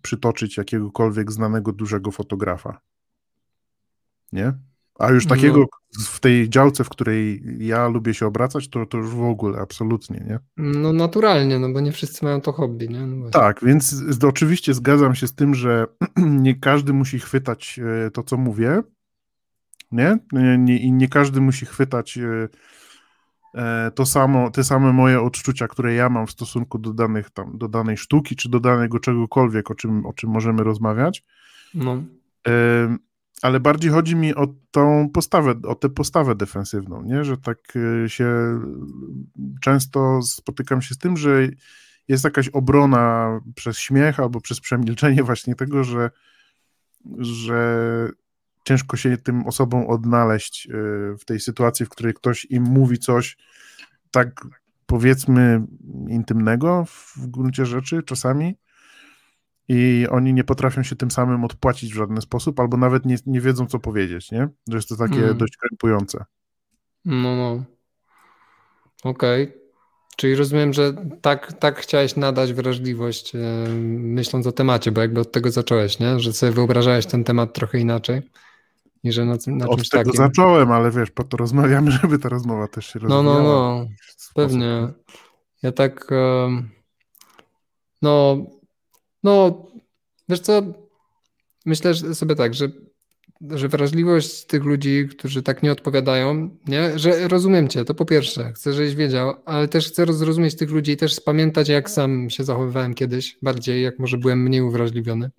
[0.02, 2.82] przytoczyć jakiegokolwiek znanego dużego fotografa.
[4.32, 4.54] Nie?
[5.00, 6.04] A już takiego no.
[6.06, 10.24] w tej działce, w której ja lubię się obracać, to, to już w ogóle absolutnie,
[10.28, 10.40] nie?
[10.58, 13.00] No naturalnie, no bo nie wszyscy mają to hobby, nie?
[13.00, 13.96] No tak, więc
[14.28, 15.88] oczywiście zgadzam się z tym, że
[16.46, 18.82] nie każdy musi chwytać e, to, co mówię,
[19.92, 20.18] nie?
[20.68, 22.50] I nie, każdy musi chwytać E,
[23.96, 27.68] to samo, te same moje odczucia, które ja mam w stosunku do, danych, tam, do
[27.68, 31.24] danej sztuki, czy do danego czegokolwiek, o czym, o czym możemy rozmawiać.
[31.74, 32.04] No.
[32.48, 32.98] E,
[33.42, 37.24] ale bardziej chodzi mi o tą postawę, o tę postawę defensywną, nie?
[37.24, 37.58] że tak
[38.06, 38.60] e, się
[39.62, 41.48] często spotykam się z tym, że
[42.08, 46.12] jest jakaś obrona przez śmiech albo przez przemilczenie właśnie tego, że,
[47.18, 48.10] że
[48.64, 50.72] ciężko się tym osobom odnaleźć y,
[51.20, 53.38] w tej sytuacji, w której ktoś im mówi coś
[54.12, 54.48] tak
[54.86, 55.62] powiedzmy
[56.10, 58.56] intymnego w gruncie rzeczy czasami
[59.68, 63.42] i oni nie potrafią się tym samym odpłacić w żaden sposób, albo nawet nie, nie
[63.42, 64.48] wiedzą, co powiedzieć, nie?
[64.70, 65.38] Że jest to takie mm.
[65.38, 66.26] dość krępujące.
[67.06, 67.64] No, no.
[69.04, 69.44] Okej.
[69.44, 69.64] Okay.
[70.18, 73.34] Czyli rozumiem, że tak, tak chciałeś nadać wrażliwość,
[73.98, 76.20] myśląc o temacie, bo jakby od tego zacząłeś, nie?
[76.20, 78.22] Że sobie wyobrażałeś ten temat trochę inaczej.
[79.04, 80.18] I że na, na od tego takim.
[80.18, 83.24] zacząłem, ale wiesz, po to rozmawiamy, żeby ta rozmowa też się rozwijała.
[83.24, 83.88] No, no, no.
[84.36, 84.88] Pewnie.
[85.64, 86.08] Ja tak.
[88.02, 88.38] No,
[89.24, 89.66] no,
[90.30, 90.62] wiesz co?
[91.66, 92.70] Myślę sobie tak, że
[93.50, 97.00] że wrażliwość tych ludzi, którzy tak nie odpowiadają, nie?
[97.00, 100.92] że rozumiem cię, to po pierwsze, chcę, żebyś wiedział, ale też chcę zrozumieć tych ludzi
[100.92, 105.32] i też spamiętać, jak sam się zachowywałem kiedyś, bardziej, jak może byłem mniej uwrażliwiony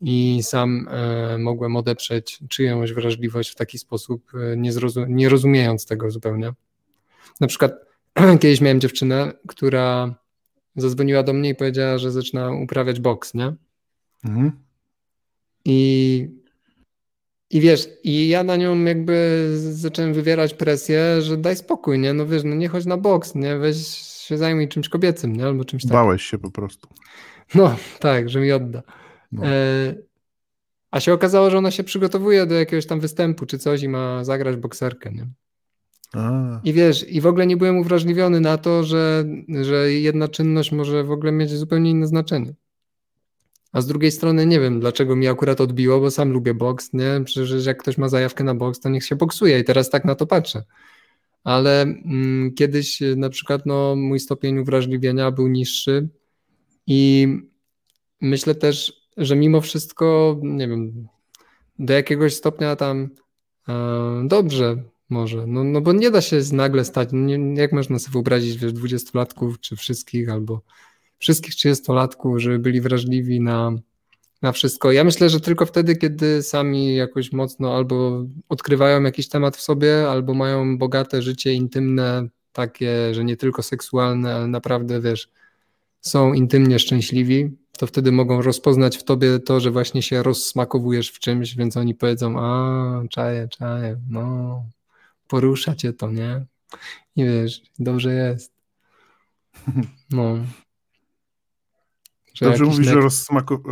[0.00, 4.70] i sam e, mogłem odeprzeć czyjąś wrażliwość w taki sposób, e, nie,
[5.08, 6.52] nie rozumiejąc tego zupełnie.
[7.40, 7.72] Na przykład
[8.40, 10.14] kiedyś miałem dziewczynę, która
[10.76, 13.52] zadzwoniła do mnie i powiedziała, że zaczyna uprawiać boks, nie?
[14.24, 14.52] Mhm.
[15.64, 16.40] I
[17.50, 22.12] i wiesz, i ja na nią jakby zacząłem wywierać presję, że daj spokój, nie?
[22.12, 23.56] No wiesz, no nie chodź na boks, nie?
[23.56, 25.44] Weź się zajmij czymś kobiecym, nie?
[25.44, 25.96] Albo czymś takim.
[25.96, 26.88] Bałeś się po prostu.
[27.54, 28.82] No, tak, że mi odda.
[29.32, 29.46] No.
[29.46, 29.94] E,
[30.90, 34.24] a się okazało, że ona się przygotowuje do jakiegoś tam występu czy coś i ma
[34.24, 35.28] zagrać bokserkę, nie?
[36.12, 36.60] A.
[36.64, 39.24] I wiesz, i w ogóle nie byłem uwrażliwiony na to, że,
[39.62, 42.54] że jedna czynność może w ogóle mieć zupełnie inne znaczenie.
[43.72, 47.20] A z drugiej strony nie wiem, dlaczego mi akurat odbiło, bo sam lubię boks, nie?
[47.24, 50.14] Przecież jak ktoś ma zajawkę na boks, to niech się boksuje i teraz tak na
[50.14, 50.64] to patrzę.
[51.44, 56.08] Ale mm, kiedyś na przykład no, mój stopień uwrażliwienia był niższy
[56.86, 57.28] i
[58.20, 61.08] myślę też, że mimo wszystko, nie wiem,
[61.78, 63.08] do jakiegoś stopnia tam
[63.68, 67.98] e, dobrze może, no, no bo nie da się nagle stać, no nie, jak można
[67.98, 70.60] sobie wyobrazić, wiesz, dwudziestolatków czy wszystkich albo
[71.18, 73.72] wszystkich 30-latków, żeby byli wrażliwi na,
[74.42, 74.92] na wszystko.
[74.92, 80.10] Ja myślę, że tylko wtedy, kiedy sami jakoś mocno albo odkrywają jakiś temat w sobie,
[80.10, 85.28] albo mają bogate życie intymne, takie, że nie tylko seksualne, ale naprawdę, wiesz,
[86.00, 91.18] są intymnie szczęśliwi, to wtedy mogą rozpoznać w tobie to, że właśnie się rozsmakowujesz w
[91.18, 94.62] czymś, więc oni powiedzą, a, czaję, czaję, no,
[95.28, 96.44] porusza cię to, nie?
[97.16, 98.52] I wiesz, dobrze jest.
[100.10, 100.36] No.
[102.40, 102.96] Dobrze mówisz nek...
[102.96, 103.62] o rozsmako,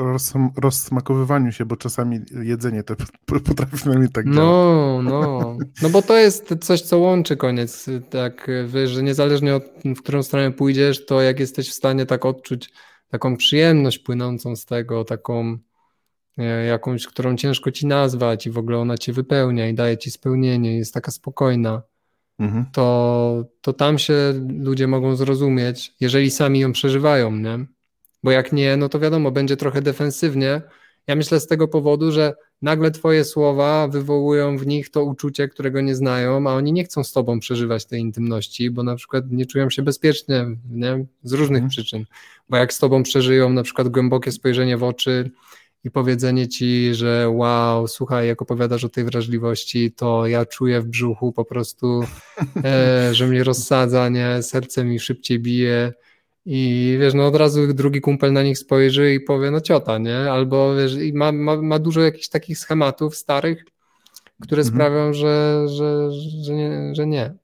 [0.63, 2.95] rozsmakowywaniu się, bo czasami jedzenie to
[3.47, 5.57] potrafi na mnie tak No, no.
[5.83, 7.87] No bo to jest coś, co łączy koniec.
[8.11, 12.27] Tak, wiesz, że niezależnie od w którą stronę pójdziesz, to jak jesteś w stanie tak
[12.27, 12.71] odczuć
[13.09, 15.59] taką przyjemność płynącą z tego, taką
[16.39, 20.11] e, jakąś, którą ciężko ci nazwać i w ogóle ona cię wypełnia i daje ci
[20.11, 21.83] spełnienie, jest taka spokojna,
[22.39, 22.67] mhm.
[22.73, 24.15] to, to tam się
[24.59, 27.67] ludzie mogą zrozumieć, jeżeli sami ją przeżywają, nie?
[28.23, 30.63] Bo jak nie, no to wiadomo, będzie trochę defensywnie.
[31.07, 35.81] Ja myślę z tego powodu, że nagle Twoje słowa wywołują w nich to uczucie, którego
[35.81, 39.47] nie znają, a oni nie chcą z Tobą przeżywać tej intymności, bo na przykład nie
[39.47, 41.07] czują się bezpiecznie nie?
[41.23, 41.71] z różnych mhm.
[41.71, 42.05] przyczyn.
[42.49, 45.31] Bo jak z Tobą przeżyją na przykład głębokie spojrzenie w oczy
[45.85, 50.87] i powiedzenie Ci, że wow, słuchaj, jak opowiadasz o tej wrażliwości, to ja czuję w
[50.87, 52.01] brzuchu po prostu,
[52.65, 54.43] e, że mnie rozsadza, nie?
[54.43, 55.93] serce mi szybciej bije
[56.51, 60.33] i wiesz, no od razu drugi kumpel na nich spojrzy i powie, no ciota, nie?
[60.33, 63.65] Albo wiesz, i ma, ma, ma dużo jakichś takich schematów starych,
[64.43, 64.75] które mhm.
[64.75, 66.11] sprawią, że, że,
[66.45, 67.35] że, nie, że nie.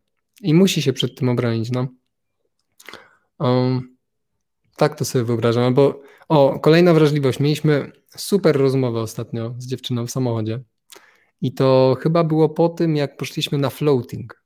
[0.42, 1.86] I musi się przed tym obronić, no.
[3.38, 3.96] Um,
[4.76, 5.64] tak to sobie wyobrażam.
[5.64, 7.40] Albo, o, kolejna wrażliwość.
[7.40, 10.60] Mieliśmy super rozmowę ostatnio z dziewczyną w samochodzie.
[11.40, 14.42] I to chyba było po tym, jak poszliśmy na floating.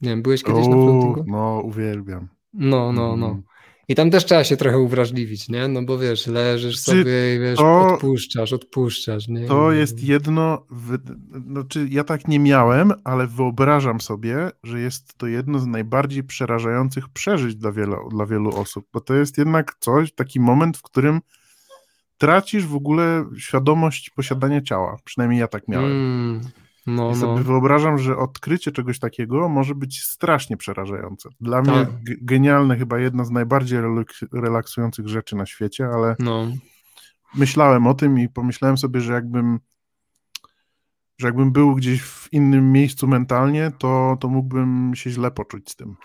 [0.00, 1.24] Nie wiem, byłeś kiedyś o, na floatingu?
[1.26, 2.28] No, uwielbiam.
[2.52, 3.42] No, no, no.
[3.88, 5.68] I tam też trzeba się trochę uwrażliwić, nie?
[5.68, 9.46] No bo wiesz, leżysz Czy sobie i wiesz, to, odpuszczasz, odpuszczasz, nie?
[9.46, 10.66] To jest jedno,
[11.50, 17.08] znaczy ja tak nie miałem, ale wyobrażam sobie, że jest to jedno z najbardziej przerażających
[17.08, 21.20] przeżyć dla wielu, dla wielu osób, bo to jest jednak coś, taki moment, w którym
[22.18, 24.96] tracisz w ogóle świadomość posiadania ciała.
[25.04, 25.92] Przynajmniej ja tak miałem.
[25.92, 26.40] Mm.
[26.86, 27.44] No, I sobie no.
[27.44, 31.28] wyobrażam, że odkrycie czegoś takiego może być strasznie przerażające.
[31.40, 31.74] Dla tak.
[31.74, 31.86] mnie
[32.22, 33.78] genialne, chyba jedna z najbardziej
[34.32, 36.46] relaksujących rzeczy na świecie, ale no.
[37.34, 39.58] myślałem o tym i pomyślałem sobie, że jakbym
[41.18, 45.76] że jakbym był gdzieś w innym miejscu mentalnie, to, to mógłbym się źle poczuć z
[45.76, 45.96] tym.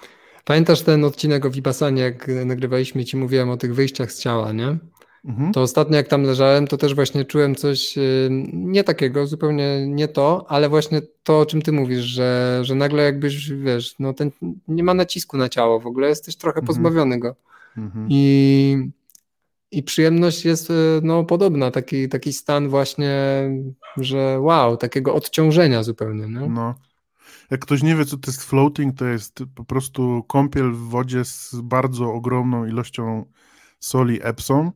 [0.46, 4.78] Pamiętasz ten odcinek o Vipassanie, jak nagrywaliśmy ci mówiłem o tych wyjściach z ciała, nie?
[5.28, 5.54] Mhm.
[5.54, 10.08] To ostatnio jak tam leżałem, to też właśnie czułem coś y, nie takiego, zupełnie nie
[10.08, 14.32] to, ale właśnie to, o czym ty mówisz, że, że nagle jakbyś, wiesz, no ten,
[14.68, 16.68] nie ma nacisku na ciało w ogóle, jesteś trochę mhm.
[16.68, 17.36] pozbawiony go.
[17.78, 18.08] Mhm.
[18.10, 18.78] I,
[19.72, 20.74] I przyjemność jest y,
[21.04, 23.16] no, podobna, taki, taki stan właśnie,
[23.98, 26.28] że wow, takiego odciążenia zupełnie.
[26.28, 26.48] No.
[26.50, 26.76] no.
[27.52, 31.26] Jak ktoś nie wie, co to jest floating, to jest po prostu kąpiel w wodzie
[31.26, 33.26] z bardzo ogromną ilością
[33.80, 34.72] soli Epsom.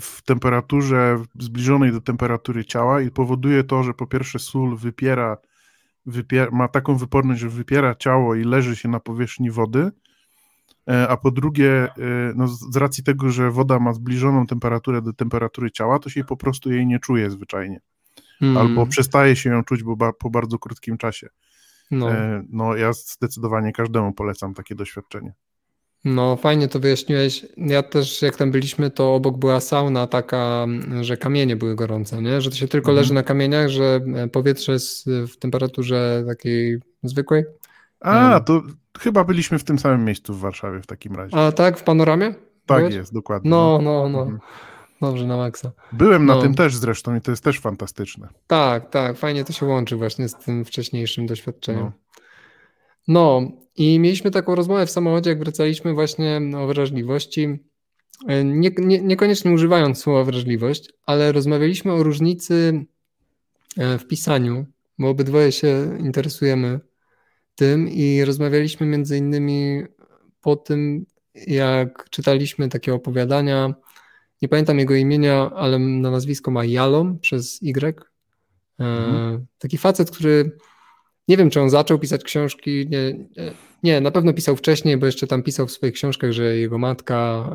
[0.00, 5.36] W temperaturze zbliżonej do temperatury ciała i powoduje to, że po pierwsze sól wypiera,
[6.06, 9.90] wypiera ma taką wyporność, że wypiera ciało i leży się na powierzchni wody,
[10.88, 11.92] e, a po drugie, e,
[12.34, 16.36] no z racji tego, że woda ma zbliżoną temperaturę do temperatury ciała, to się po
[16.36, 17.80] prostu jej nie czuje zwyczajnie
[18.40, 18.58] hmm.
[18.58, 21.28] albo przestaje się ją czuć bo ba, po bardzo krótkim czasie.
[21.90, 22.12] No.
[22.12, 25.34] E, no, ja zdecydowanie każdemu polecam takie doświadczenie.
[26.04, 27.46] No, fajnie to wyjaśniłeś.
[27.56, 30.66] Ja też, jak tam byliśmy, to obok była sauna taka,
[31.00, 32.40] że kamienie były gorące, nie?
[32.40, 32.96] Że to się tylko mhm.
[32.96, 37.44] leży na kamieniach, że e, powietrze jest w temperaturze takiej zwykłej.
[38.00, 38.62] A, to
[38.98, 41.36] chyba byliśmy w tym samym miejscu w Warszawie w takim razie.
[41.36, 42.34] A tak, w panoramie?
[42.66, 42.94] Tak Byłeś?
[42.94, 43.50] jest, dokładnie.
[43.50, 44.22] No, no, no.
[44.22, 44.40] Mhm.
[45.00, 45.72] Dobrze, na maksa.
[45.92, 46.36] Byłem no.
[46.36, 48.28] na tym też zresztą i to jest też fantastyczne.
[48.46, 51.84] Tak, tak, fajnie to się łączy właśnie z tym wcześniejszym doświadczeniem.
[51.84, 51.92] No.
[53.08, 57.48] No i mieliśmy taką rozmowę w samochodzie, jak wracaliśmy właśnie o wrażliwości.
[58.44, 62.86] Nie, nie, niekoniecznie używając słowa wrażliwość, ale rozmawialiśmy o różnicy
[63.76, 64.66] e, w pisaniu,
[64.98, 66.80] bo obydwoje się interesujemy
[67.54, 69.82] tym i rozmawialiśmy między innymi
[70.40, 73.74] po tym, jak czytaliśmy takie opowiadania
[74.42, 78.04] nie pamiętam jego imienia, ale na nazwisko ma Jalom przez Y.
[78.78, 79.46] E, mhm.
[79.58, 80.58] Taki facet, który
[81.28, 82.88] nie wiem, czy on zaczął pisać książki.
[82.88, 83.16] Nie,
[83.82, 87.48] nie, na pewno pisał wcześniej, bo jeszcze tam pisał w swoich książkach, że jego matka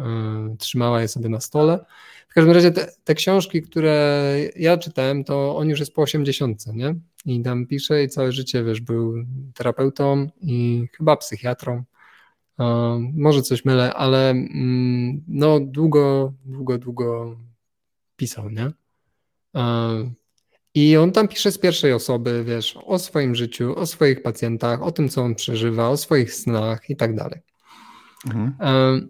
[0.53, 1.86] y, trzymała je sobie na stole.
[2.30, 6.67] W każdym razie te, te, książki, które ja czytałem, to on już jest po 80,
[6.67, 6.95] nie?
[7.26, 9.13] I tam pisze i całe życie, wiesz, był
[9.53, 11.84] terapeutą i chyba psychiatrą.
[13.13, 17.38] Może coś mylę, ale mm, no długo, długo, długo
[18.15, 18.72] pisał, nie?
[20.76, 24.91] I on tam pisze z pierwszej osoby, wiesz, o swoim życiu, o swoich pacjentach, o
[24.91, 27.41] tym, co on przeżywa, o swoich snach i tak dalej.
[28.26, 29.09] Mhm.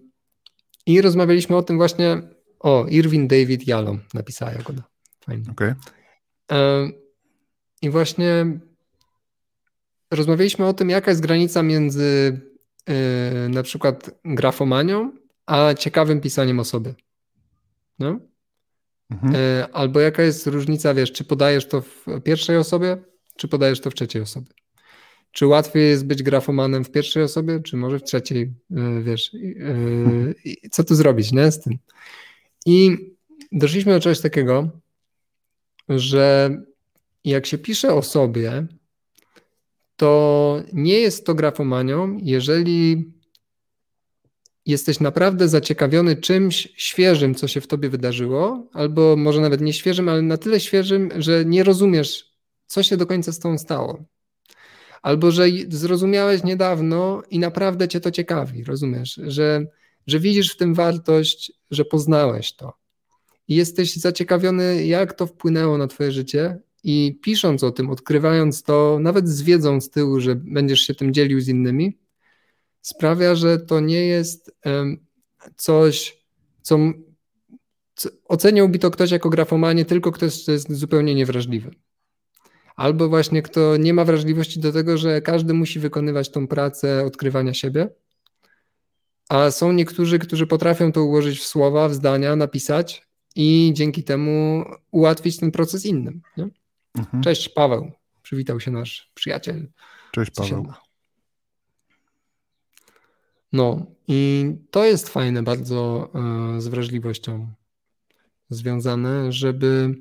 [0.85, 2.21] I rozmawialiśmy o tym właśnie,
[2.59, 4.83] o, Irwin David Yalom napisała Jagoda.
[5.25, 5.43] Fajnie.
[5.51, 5.75] Okay.
[7.81, 8.59] I właśnie
[10.11, 12.41] rozmawialiśmy o tym, jaka jest granica między
[12.87, 15.11] yy, na przykład grafomanią,
[15.45, 16.95] a ciekawym pisaniem osoby.
[17.99, 18.19] No?
[19.11, 19.33] Mhm.
[19.33, 22.97] Yy, albo jaka jest różnica, wiesz, czy podajesz to w pierwszej osobie,
[23.35, 24.47] czy podajesz to w trzeciej osobie.
[25.31, 30.33] Czy łatwiej jest być grafomanem w pierwszej osobie, czy może w trzeciej, yy, wiesz, mhm.
[30.71, 31.77] co tu zrobić, nie, z tym.
[32.65, 32.97] I
[33.51, 34.69] doszliśmy do czegoś takiego,
[35.89, 36.49] że
[37.25, 38.67] jak się pisze o sobie,
[39.95, 43.11] to nie jest to grafomanią, jeżeli
[44.65, 50.09] jesteś naprawdę zaciekawiony czymś świeżym, co się w tobie wydarzyło, albo może nawet nie świeżym,
[50.09, 52.35] ale na tyle świeżym, że nie rozumiesz,
[52.67, 54.03] co się do końca z tą stało.
[55.01, 59.65] Albo że zrozumiałeś niedawno i naprawdę cię to ciekawi, rozumiesz, że,
[60.07, 62.73] że widzisz w tym wartość, że poznałeś to.
[63.47, 68.97] I jesteś zaciekawiony, jak to wpłynęło na twoje życie, i pisząc o tym, odkrywając to,
[69.01, 71.97] nawet z wiedzą z tyłu, że będziesz się tym dzielił z innymi,
[72.81, 74.55] sprawia, że to nie jest
[75.55, 76.23] coś,
[76.61, 76.79] co,
[77.95, 81.71] co oceniałby to ktoś jako grafomanie, tylko ktoś, kto jest zupełnie niewrażliwy.
[82.75, 87.53] Albo właśnie kto nie ma wrażliwości do tego, że każdy musi wykonywać tą pracę odkrywania
[87.53, 87.89] siebie.
[89.29, 94.65] A są niektórzy, którzy potrafią to ułożyć w słowa, w zdania, napisać i dzięki temu
[94.91, 96.21] ułatwić ten proces innym.
[96.95, 97.23] Mhm.
[97.23, 97.91] Cześć Paweł,
[98.23, 99.67] przywitał się nasz przyjaciel.
[100.11, 100.65] Cześć Paweł.
[103.51, 106.09] No i to jest fajne bardzo
[106.55, 107.47] e, z wrażliwością
[108.49, 109.95] związane, żeby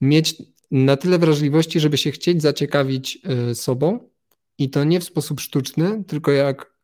[0.00, 4.10] mieć na tyle wrażliwości, żeby się chcieć zaciekawić e, sobą
[4.58, 6.74] i to nie w sposób sztuczny, tylko jak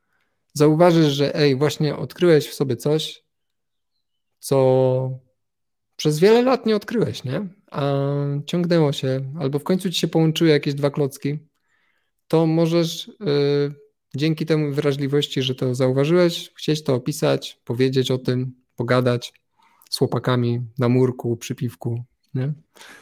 [0.53, 3.25] zauważysz, że ej, właśnie odkryłeś w sobie coś,
[4.39, 5.19] co
[5.97, 7.49] przez wiele lat nie odkryłeś, nie?
[7.71, 7.93] A
[8.47, 11.39] ciągnęło się, albo w końcu ci się połączyły jakieś dwa klocki,
[12.29, 13.86] to możesz yy,
[14.17, 19.33] dzięki temu wrażliwości, że to zauważyłeś, chcieć to opisać, powiedzieć o tym, pogadać
[19.91, 22.05] z chłopakami na murku, przy piwku,
[22.35, 22.53] nie?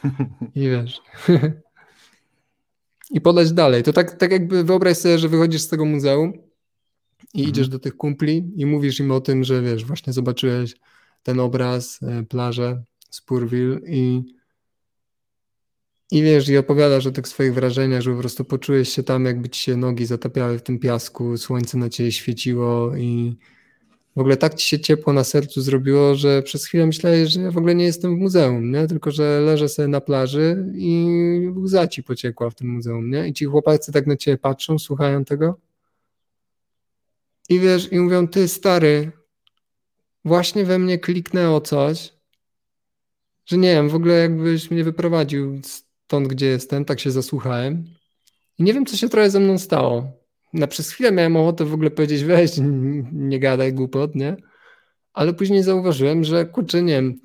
[0.54, 1.00] I wiesz.
[3.10, 3.82] I podać dalej.
[3.82, 6.32] To tak, tak jakby wyobraź sobie, że wychodzisz z tego muzeum
[7.34, 7.48] i mhm.
[7.50, 10.74] idziesz do tych kumpli i mówisz im o tym, że wiesz, właśnie zobaczyłeś
[11.22, 14.22] ten obraz, e, plażę Spurville i
[16.14, 19.48] i wiesz, i opowiadasz o tych swoich wrażeniach, że po prostu poczułeś się tam, jakby
[19.48, 23.36] ci się nogi zatapiały w tym piasku, słońce na ciebie świeciło i
[24.16, 27.50] w ogóle tak ci się ciepło na sercu zrobiło, że przez chwilę myślałeś, że ja
[27.50, 28.86] w ogóle nie jestem w muzeum, nie?
[28.86, 31.06] tylko że leżę sobie na plaży i
[31.56, 33.28] łza ci pociekła w tym muzeum, nie?
[33.28, 35.58] I ci chłopacy tak na ciebie patrzą, słuchają tego
[37.48, 39.12] i wiesz, i mówią, ty stary,
[40.24, 42.12] właśnie we mnie kliknęło coś,
[43.46, 45.60] że nie wiem, w ogóle jakbyś mnie wyprowadził
[46.04, 47.84] stąd, gdzie jestem, tak się zasłuchałem
[48.58, 50.24] i nie wiem, co się trochę ze mną stało
[50.54, 52.50] na przez chwilę miałem ochotę w ogóle powiedzieć, weź,
[53.12, 54.36] nie gadaj głupot, nie?
[55.12, 57.20] Ale później zauważyłem, że kurczę, nie wiem,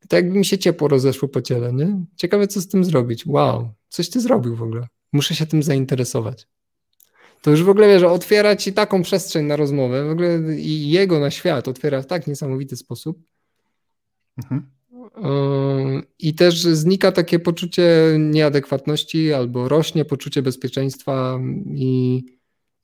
[0.00, 2.04] tak jakby mi się ciepło rozeszło po ciele, nie?
[2.16, 3.26] Ciekawe, co z tym zrobić.
[3.26, 4.86] Wow, coś ty zrobił w ogóle.
[5.12, 6.46] Muszę się tym zainteresować.
[7.42, 11.20] To już w ogóle, wiesz, otwiera ci taką przestrzeń na rozmowę, w ogóle i jego
[11.20, 13.18] na świat otwiera w tak niesamowity sposób.
[14.38, 14.73] Mhm.
[16.18, 21.40] I też znika takie poczucie nieadekwatności albo rośnie poczucie bezpieczeństwa
[21.74, 22.24] i,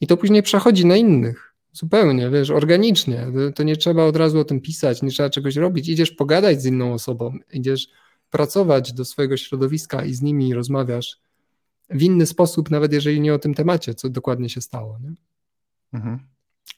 [0.01, 1.55] i to później przechodzi na innych.
[1.73, 3.27] Zupełnie, wiesz, organicznie.
[3.55, 5.89] To nie trzeba od razu o tym pisać, nie trzeba czegoś robić.
[5.89, 7.89] Idziesz pogadać z inną osobą, idziesz
[8.31, 11.21] pracować do swojego środowiska i z nimi rozmawiasz
[11.91, 14.99] w inny sposób, nawet jeżeli nie o tym temacie, co dokładnie się stało.
[15.03, 15.13] Nie?
[15.93, 16.19] Mhm.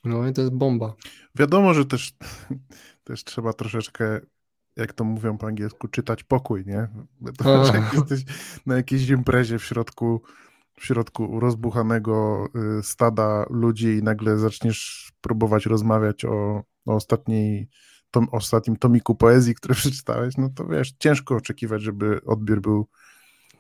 [0.05, 0.95] No i to jest bomba.
[1.35, 2.13] Wiadomo, że też,
[3.05, 4.21] też trzeba troszeczkę
[4.77, 6.89] jak to mówią po angielsku, czytać pokój, nie?
[7.39, 8.25] To, jak jesteś
[8.67, 10.23] na jakiejś imprezie w środku,
[10.81, 12.47] w środku rozbuchanego
[12.79, 17.69] y, stada ludzi i nagle zaczniesz próbować rozmawiać o, o ostatniej
[18.11, 22.89] tom, ostatnim tomiku poezji, który przeczytałeś, no to wiesz, ciężko oczekiwać, żeby odbiór był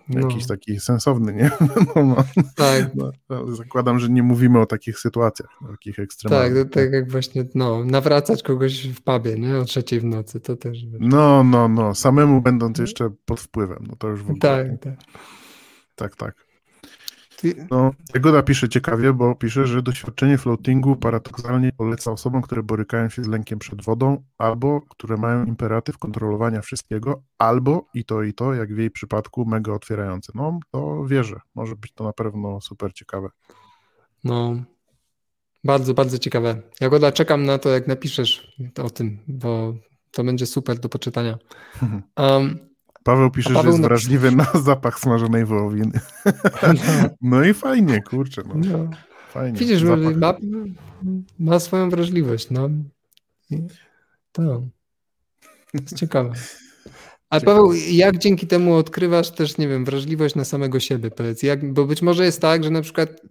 [0.09, 0.49] jakiś no.
[0.49, 1.51] taki sensowny, nie?
[1.97, 2.25] No, no.
[2.57, 2.91] Tak.
[2.95, 3.13] No,
[3.55, 6.65] zakładam, że nie mówimy o takich sytuacjach, o takich ekstremalnych.
[6.65, 9.59] Tak, tak jak właśnie, no, nawracać kogoś w pubie, nie?
[9.59, 10.79] O trzeciej w nocy, to też.
[11.01, 14.41] No, no, no, samemu będąc jeszcze pod wpływem, no to już w ogóle.
[14.41, 14.95] Tak, tak.
[15.95, 16.52] Tak, tak.
[17.71, 23.25] No, Jagoda pisze ciekawie, bo pisze, że doświadczenie floatingu paradoksalnie poleca osobom, które borykają się
[23.25, 28.55] z lękiem przed wodą, albo które mają imperatyw kontrolowania wszystkiego, albo i to, i to,
[28.55, 30.33] jak w jej przypadku, mega otwierające.
[30.35, 31.41] No, to wierzę.
[31.55, 33.29] Może być to na pewno super ciekawe.
[34.25, 34.57] No,
[35.65, 36.63] bardzo, bardzo ciekawe.
[36.81, 39.75] Jagoda, czekam na to, jak napiszesz o tym, bo
[40.11, 41.39] to będzie super do poczytania.
[42.17, 42.72] Um,
[43.05, 46.01] Paweł pisze, Paweł że jest wrażliwy na zapach smażonej wołowiny.
[47.21, 48.43] No i fajnie, kurczę.
[48.47, 48.55] No.
[48.55, 48.91] no.
[49.29, 49.59] Fajnie.
[49.59, 49.97] Widzisz, ma,
[51.39, 52.51] ma, swoją wrażliwość.
[52.51, 52.71] No.
[54.33, 54.43] To.
[54.43, 54.63] to
[55.75, 56.33] jest ciekawe.
[57.31, 61.73] A Paweł, jak dzięki temu odkrywasz też, nie wiem, wrażliwość na samego siebie, powiedz, jak,
[61.73, 63.23] bo być może jest tak, że na przykład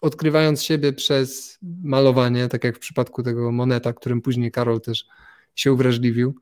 [0.00, 5.04] odkrywając siebie przez malowanie, tak jak w przypadku tego moneta, którym później Karol też
[5.54, 6.34] się uwrażliwił,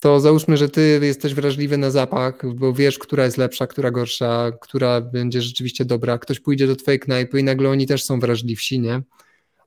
[0.00, 4.52] to załóżmy, że ty jesteś wrażliwy na zapach, bo wiesz, która jest lepsza, która gorsza,
[4.60, 6.18] która będzie rzeczywiście dobra.
[6.18, 9.02] Ktoś pójdzie do twojej knajpy i nagle oni też są wrażliwsi, nie?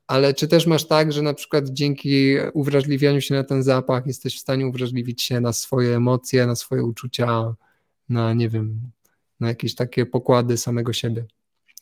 [0.08, 4.38] Ale czy też masz tak, że na przykład dzięki uwrażliwianiu się na ten zapach jesteś
[4.38, 7.56] w stanie uwrażliwić się na swoje emocje, na swoje uczucia,
[8.10, 8.92] na nie wiem,
[9.40, 11.26] na jakieś takie pokłady samego siebie?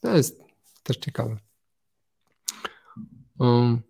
[0.02, 0.42] To jest
[0.84, 1.38] też ciekawe.
[3.40, 3.82] Um,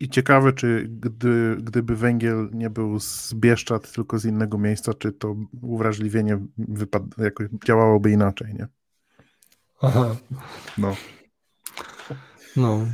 [0.00, 5.12] i ciekawe, czy gdy, gdyby węgiel nie był z Bieszczad, tylko z innego miejsca, czy
[5.12, 8.66] to uwrażliwienie wypad- jakoś działałoby inaczej, nie?
[9.82, 10.16] Aha.
[10.78, 10.96] No.
[12.56, 12.86] No.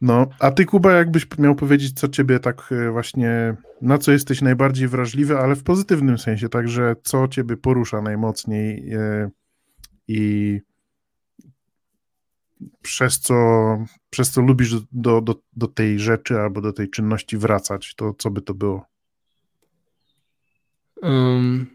[0.00, 4.42] No, a ty, Kuba, jakbyś miał powiedzieć, co ciebie tak e, właśnie, na co jesteś
[4.42, 9.30] najbardziej wrażliwy, ale w pozytywnym sensie, także co ciebie porusza najmocniej yy,
[10.08, 10.60] i
[12.82, 13.34] przez co,
[14.14, 18.30] przez co lubisz do, do, do tej rzeczy albo do tej czynności wracać, to co
[18.30, 18.86] by to było?
[21.02, 21.66] Um,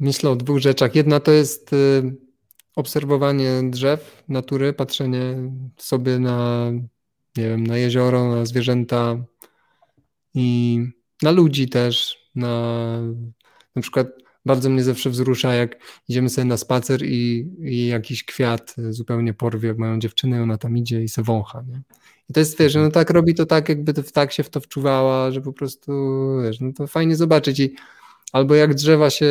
[0.00, 0.94] myślę o dwóch rzeczach.
[0.94, 2.16] Jedna to jest y,
[2.76, 6.70] obserwowanie drzew, natury, patrzenie sobie na,
[7.36, 9.16] nie wiem, na jezioro, na zwierzęta
[10.34, 10.80] i
[11.22, 12.98] na ludzi też, na
[13.74, 14.06] na przykład
[14.46, 15.76] bardzo mnie zawsze wzrusza, jak
[16.08, 21.02] idziemy sobie na spacer i, i jakiś kwiat zupełnie porwie moją dziewczynę, ona tam idzie
[21.02, 21.82] i se wącha, nie?
[22.30, 24.60] I to jest, wiesz, no tak robi to tak, jakby to, tak się w to
[24.60, 25.92] wczuwała, że po prostu,
[26.42, 27.74] wiesz, no to fajnie zobaczyć i
[28.32, 29.26] albo jak drzewa się,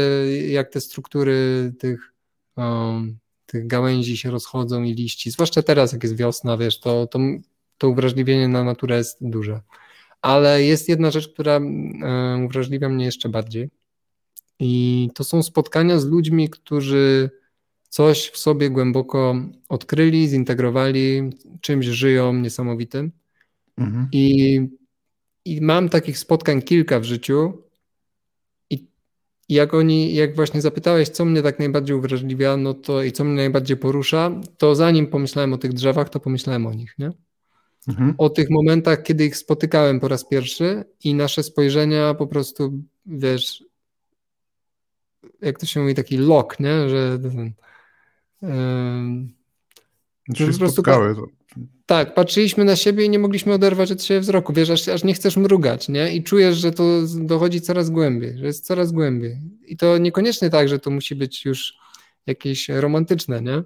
[0.48, 2.14] jak te struktury tych,
[2.58, 7.20] um, tych gałęzi się rozchodzą i liści, zwłaszcza teraz, jak jest wiosna, wiesz, to, to,
[7.78, 9.62] to uwrażliwienie na naturę jest duże.
[10.22, 13.70] Ale jest jedna rzecz, która um, uwrażliwia mnie jeszcze bardziej,
[14.60, 17.30] i to są spotkania z ludźmi, którzy
[17.90, 19.36] coś w sobie głęboko
[19.70, 21.30] odkryli, zintegrowali,
[21.62, 23.12] czymś żyją niesamowitym.
[23.78, 24.08] Mhm.
[24.12, 24.60] I,
[25.46, 27.54] I mam takich spotkań kilka w życiu.
[28.70, 28.88] I
[29.50, 33.36] jak oni, jak właśnie zapytałeś, co mnie tak najbardziej uwrażliwia, no to i co mnie
[33.36, 37.12] najbardziej porusza, to zanim pomyślałem o tych drzewach, to pomyślałem o nich, nie?
[37.88, 38.16] mhm.
[38.18, 42.74] o tych momentach, kiedy ich spotykałem po raz pierwszy i nasze spojrzenia po prostu,
[43.06, 43.64] wiesz,
[45.42, 46.90] jak to się mówi, taki lock, nie?
[46.90, 47.54] Że ten,
[48.42, 48.50] yy,
[50.52, 50.82] po prostu.
[51.86, 54.54] Tak, patrzyliśmy na siebie i nie mogliśmy oderwać od siebie wzroku.
[54.54, 56.16] Wiesz, aż, aż nie chcesz mrugać, nie?
[56.16, 56.84] I czujesz, że to
[57.16, 59.42] dochodzi coraz głębiej, że jest coraz głębiej.
[59.66, 61.74] I to niekoniecznie tak, że to musi być już
[62.26, 63.64] jakieś romantyczne, nie?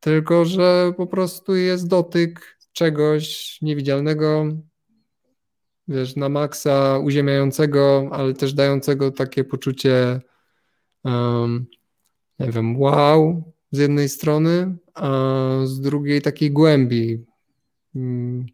[0.00, 4.46] Tylko, że po prostu jest dotyk czegoś niewidzialnego,
[5.88, 10.20] wiesz, na maksa uziemiającego, ale też dającego takie poczucie,
[11.08, 11.66] um,
[12.38, 15.10] nie wiem, wow z jednej strony, a
[15.64, 17.24] z drugiej takiej głębi.
[17.94, 18.46] Mm.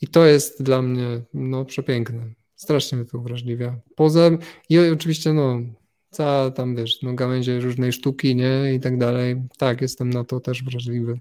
[0.00, 2.30] I to jest dla mnie no, przepiękne.
[2.56, 3.80] Strasznie mnie to uwrażliwia.
[3.94, 4.30] Poza,
[4.68, 5.60] i oczywiście no,
[6.10, 9.36] cała tam, wiesz, no gałęzie różnej sztuki, nie, i tak dalej.
[9.58, 11.20] Tak, jestem na to też wrażliwy.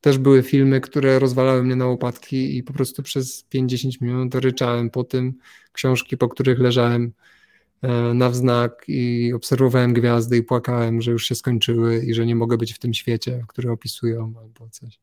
[0.00, 4.90] Też były filmy, które rozwalały mnie na łopatki i po prostu przez 50 minut ryczałem
[4.90, 5.34] po tym,
[5.72, 7.12] książki, po których leżałem
[8.14, 12.56] na wznak i obserwowałem gwiazdy i płakałem, że już się skończyły i że nie mogę
[12.56, 15.00] być w tym świecie, który opisują albo coś.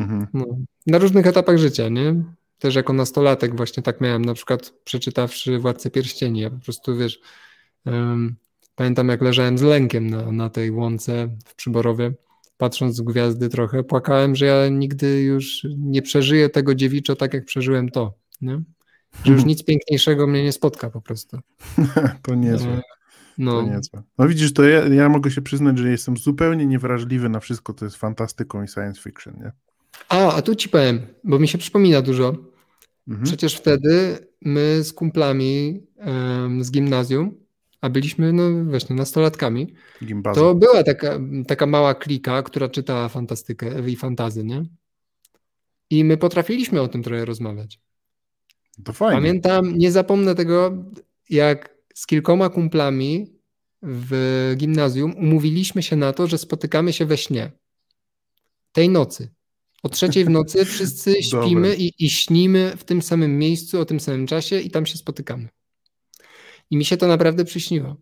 [0.00, 0.26] Mhm.
[0.34, 0.46] No,
[0.86, 2.24] na różnych etapach życia, nie?
[2.58, 7.20] Też jako nastolatek właśnie tak miałem, na przykład przeczytawszy Władcę Pierścieni, ja po prostu, wiesz,
[7.86, 8.36] um,
[8.74, 12.12] pamiętam jak leżałem z lękiem na, na tej łące w Przyborowie,
[12.56, 17.44] patrząc w gwiazdy trochę, płakałem, że ja nigdy już nie przeżyję tego dziewiczo tak, jak
[17.44, 18.62] przeżyłem to, nie?
[19.24, 21.38] Że już nic piękniejszego mnie nie spotka po prostu.
[22.22, 22.72] to niezłe.
[22.72, 22.82] E,
[23.38, 23.52] no.
[23.52, 24.02] To niezłe.
[24.18, 27.84] No widzisz, to ja, ja mogę się przyznać, że jestem zupełnie niewrażliwy na wszystko, to
[27.84, 29.52] jest fantastyką i science fiction, nie?
[30.08, 32.28] A, a tu ci powiem, bo mi się przypomina dużo.
[33.08, 33.24] Mhm.
[33.24, 37.34] Przecież wtedy my z kumplami um, z gimnazjum,
[37.80, 40.40] a byliśmy no właśnie nastolatkami, Gimbazy.
[40.40, 44.62] to była taka, taka mała klika, która czytała fantastykę i fantazy, nie?
[45.90, 47.80] I my potrafiliśmy o tym trochę rozmawiać.
[48.84, 49.16] To fajnie.
[49.16, 50.84] Pamiętam, nie zapomnę tego,
[51.30, 53.26] jak z kilkoma kumplami
[53.82, 57.52] w gimnazjum umówiliśmy się na to, że spotykamy się we śnie.
[58.72, 59.28] Tej nocy.
[59.82, 64.00] O trzeciej w nocy wszyscy śpimy i, i śnimy w tym samym miejscu, o tym
[64.00, 65.48] samym czasie i tam się spotykamy.
[66.70, 67.96] I mi się to naprawdę przyśniło.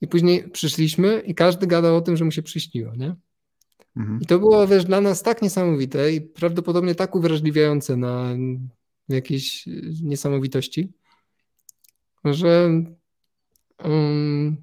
[0.00, 3.14] I później przyszliśmy i każdy gadał o tym, że mu się przyśniło, nie?
[3.96, 4.20] Mhm.
[4.22, 8.36] I to było, wiesz, dla nas tak niesamowite i prawdopodobnie tak uwrażliwiające na
[9.08, 9.64] jakieś
[10.02, 10.92] niesamowitości,
[12.24, 12.70] że
[13.84, 14.56] um,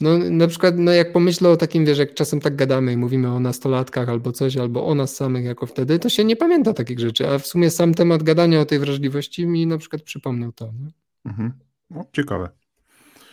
[0.00, 3.32] no na przykład, no jak pomyślę o takim, wiesz, jak czasem tak gadamy i mówimy
[3.32, 6.98] o nastolatkach albo coś, albo o nas samych jako wtedy, to się nie pamięta takich
[6.98, 10.72] rzeczy, a w sumie sam temat gadania o tej wrażliwości mi na przykład przypomniał to.
[10.72, 10.90] Nie?
[11.24, 11.52] Mhm.
[11.90, 12.48] No, ciekawe.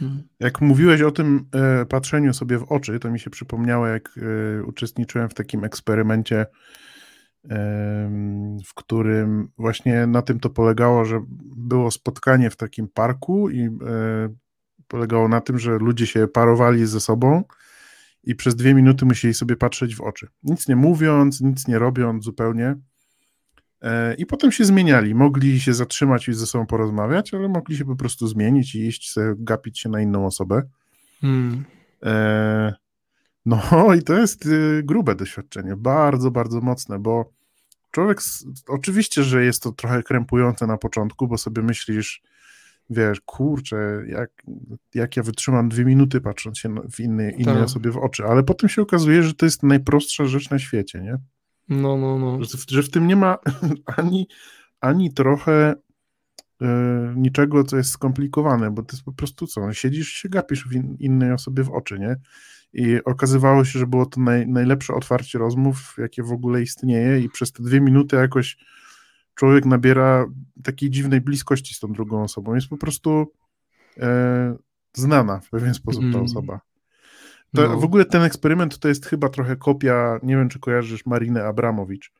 [0.02, 0.24] Mhm.
[0.40, 4.64] Jak mówiłeś o tym e, patrzeniu sobie w oczy, to mi się przypomniało, jak e,
[4.64, 6.46] uczestniczyłem w takim eksperymencie,
[8.66, 11.22] w którym właśnie na tym to polegało, że
[11.56, 13.70] było spotkanie w takim parku i e,
[14.88, 17.44] polegało na tym, że ludzie się parowali ze sobą
[18.24, 20.28] i przez dwie minuty musieli sobie patrzeć w oczy.
[20.44, 22.76] Nic nie mówiąc, nic nie robiąc zupełnie.
[23.82, 25.16] E, I potem się zmieniali.
[25.16, 29.12] Mogli się zatrzymać i ze sobą porozmawiać, ale mogli się po prostu zmienić i iść
[29.12, 30.62] sobie, gapić się na inną osobę.
[31.22, 31.64] Hmm.
[33.46, 33.62] No
[34.00, 37.34] i to jest y, grube doświadczenie, bardzo, bardzo mocne, bo
[37.92, 38.20] człowiek,
[38.68, 42.22] oczywiście, że jest to trochę krępujące na początku, bo sobie myślisz,
[42.90, 44.32] wiesz, kurczę, jak,
[44.94, 47.64] jak ja wytrzymam dwie minuty patrząc się w innej, innej tak.
[47.64, 51.18] osobie w oczy, ale potem się okazuje, że to jest najprostsza rzecz na świecie, nie?
[51.70, 52.44] No, no, no.
[52.44, 53.38] Że, że w tym nie ma
[53.98, 54.28] ani,
[54.82, 55.76] ani trochę
[56.62, 56.66] y,
[57.16, 60.96] niczego, co jest skomplikowane, bo to jest po prostu co, siedzisz się gapisz w in,
[61.00, 62.16] innej osobie w oczy, nie?
[62.74, 67.30] I okazywało się, że było to naj, najlepsze otwarcie rozmów, jakie w ogóle istnieje i
[67.30, 68.58] przez te dwie minuty jakoś
[69.36, 70.26] człowiek nabiera
[70.64, 72.56] takiej dziwnej bliskości z tą drugą osobą.
[72.56, 73.34] Jest po prostu
[73.98, 74.56] e,
[74.94, 76.24] znana w pewien sposób ta mm.
[76.24, 76.60] osoba.
[77.56, 77.80] To, no.
[77.80, 82.12] W ogóle ten eksperyment to jest chyba trochę kopia, nie wiem czy kojarzysz Marinę Abramowicz.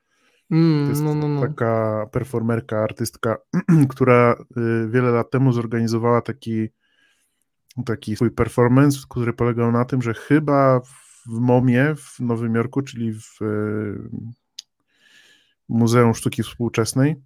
[0.50, 1.40] Mm, to jest no, no, no.
[1.40, 3.36] taka performerka, artystka,
[3.90, 6.68] która y, wiele lat temu zorganizowała taki,
[7.86, 13.12] taki swój performance, który polegał na tym, że chyba w MOMie w Nowym Jorku, czyli
[13.12, 14.10] w y,
[15.68, 17.16] Muzeum Sztuki Współczesnej,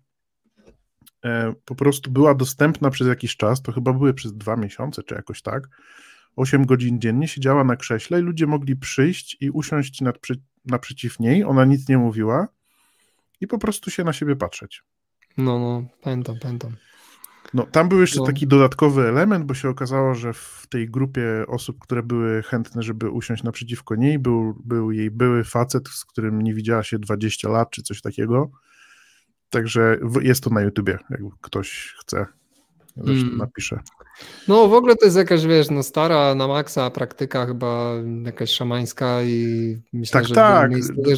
[1.25, 5.15] e, po prostu była dostępna przez jakiś czas, to chyba były przez dwa miesiące, czy
[5.15, 5.69] jakoś tak,
[6.37, 11.45] 8 godzin dziennie, siedziała na krześle i ludzie mogli przyjść i usiąść naprzy, naprzeciw niej,
[11.45, 12.49] ona nic nie mówiła
[13.41, 14.83] i po prostu się na siebie patrzeć.
[15.37, 16.77] No, no, pamiętam, pamiętam.
[17.55, 18.27] No, tam był jeszcze no.
[18.27, 23.11] taki dodatkowy element, bo się okazało, że w tej grupie osób, które były chętne, żeby
[23.11, 27.71] usiąść naprzeciwko niej, był, był jej były facet, z którym nie widziała się 20 lat
[27.71, 28.51] czy coś takiego.
[29.51, 32.27] Także jest to na YouTubie, jak ktoś chce.
[32.97, 33.39] Zresztą mm.
[33.39, 33.81] napiszę.
[34.49, 37.93] No w ogóle to jest jakaś, wiesz, no stara na maksa praktyka chyba
[38.25, 40.35] jakaś szamańska i myślę, tak, że...
[40.35, 40.71] Tak,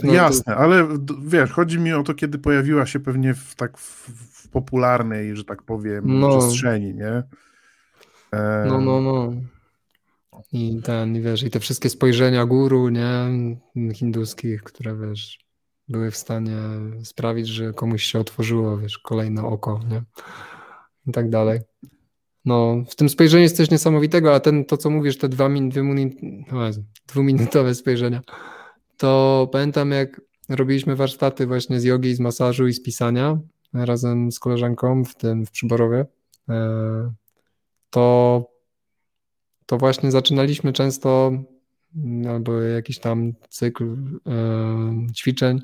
[0.02, 0.88] tak, jasne, ale
[1.26, 5.62] wiesz, chodzi mi o to, kiedy pojawiła się pewnie w tak w popularnej, że tak
[5.62, 6.38] powiem, no.
[6.38, 7.22] przestrzeni, nie?
[8.32, 8.64] E...
[8.68, 9.32] No, no, no.
[10.52, 13.28] I ten, wiesz, i te wszystkie spojrzenia guru, nie,
[13.94, 15.38] hinduskich, które, wiesz,
[15.88, 16.56] były w stanie
[17.04, 20.02] sprawić, że komuś się otworzyło, wiesz, kolejne oko, nie?
[21.06, 21.60] I tak dalej.
[22.44, 25.70] No, w tym spojrzeniu jest coś niesamowitego, a ten, to co mówisz, te dwa min,
[26.52, 26.60] no,
[27.08, 28.22] dwuminutowe spojrzenia,
[28.96, 33.38] to pamiętam jak robiliśmy warsztaty właśnie z jogi, z masażu i z pisania
[33.72, 36.06] razem z koleżanką w tym, w Przyborowie,
[36.48, 37.12] e,
[37.90, 38.46] to,
[39.66, 41.32] to właśnie zaczynaliśmy często
[42.28, 43.84] albo jakiś tam cykl
[44.26, 45.60] e, ćwiczeń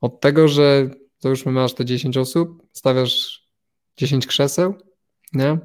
[0.00, 0.90] od tego, że
[1.20, 3.46] to już masz te 10 osób, stawiasz
[3.96, 4.74] 10 krzeseł,
[5.32, 5.58] nie?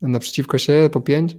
[0.00, 1.36] Naprzeciwko siebie po 5.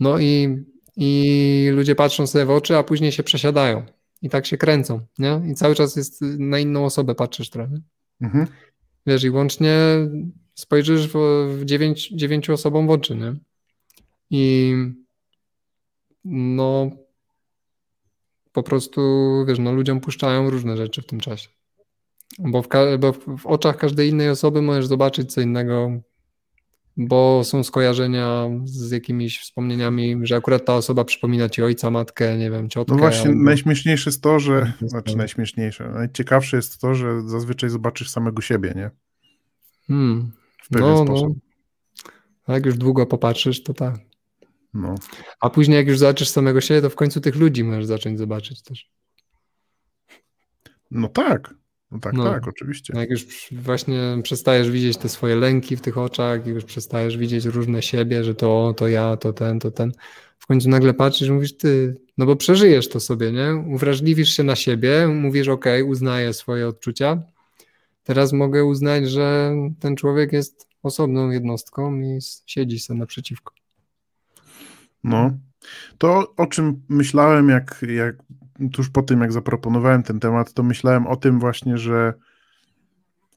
[0.00, 0.64] No i,
[0.96, 3.86] i ludzie patrzą sobie w oczy, a później się przesiadają
[4.22, 5.42] i tak się kręcą, nie?
[5.50, 7.80] I cały czas jest na inną osobę patrzysz trochę.
[8.20, 8.46] Mhm.
[9.06, 9.76] Wiesz, i łącznie
[10.54, 11.14] spojrzysz w,
[11.58, 13.34] w dziewięć, dziewięciu osobom w oczy, nie?
[14.30, 14.74] I
[16.24, 16.90] no
[18.52, 19.00] po prostu,
[19.48, 21.48] wiesz, no ludziom puszczają różne rzeczy w tym czasie.
[22.38, 25.90] Bo w, bo w oczach każdej innej osoby możesz zobaczyć co innego,
[26.96, 32.50] bo są skojarzenia z jakimiś wspomnieniami, że akurat ta osoba przypomina ci ojca, matkę, nie
[32.50, 32.94] wiem, ciotkę.
[32.94, 33.42] No właśnie, albo...
[33.42, 38.90] najśmieszniejsze jest to, że, znaczy najśmieszniejsze, najciekawsze jest to, że zazwyczaj zobaczysz samego siebie, nie?
[39.86, 40.32] Hmm.
[40.62, 41.36] W pewien no, sposób.
[42.48, 42.54] No.
[42.54, 43.94] Jak już długo popatrzysz, to tak.
[44.74, 44.94] No.
[45.40, 48.62] A później jak już zobaczysz samego siebie, to w końcu tych ludzi możesz zacząć zobaczyć
[48.62, 48.90] też.
[50.90, 51.54] No tak,
[51.94, 52.94] no tak, no, tak, oczywiście.
[52.96, 57.82] Jak już właśnie przestajesz widzieć te swoje lęki w tych oczach, już przestajesz widzieć różne
[57.82, 59.92] siebie, że to, to ja, to ten, to ten.
[60.38, 63.54] W końcu nagle patrzysz i mówisz, ty, no bo przeżyjesz to sobie, nie?
[63.74, 67.22] Uwrażliwisz się na siebie, mówisz, ok, uznaję swoje odczucia.
[68.04, 73.54] Teraz mogę uznać, że ten człowiek jest osobną jednostką i siedzi sobie naprzeciwko.
[75.04, 75.30] No.
[75.98, 78.16] To, o czym myślałem, jak, jak
[78.72, 82.14] tuż po tym, jak zaproponowałem ten temat, to myślałem o tym właśnie, że,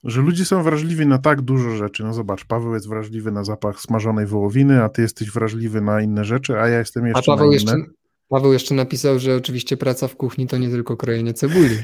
[0.03, 2.03] że ludzie są wrażliwi na tak dużo rzeczy.
[2.03, 6.25] No zobacz, Paweł jest wrażliwy na zapach smażonej wołowiny, a ty jesteś wrażliwy na inne
[6.25, 7.71] rzeczy, a ja jestem jeszcze a Paweł na inne.
[7.77, 7.91] Jeszcze,
[8.29, 11.77] Paweł jeszcze napisał, że oczywiście praca w kuchni to nie tylko krojenie cebuli.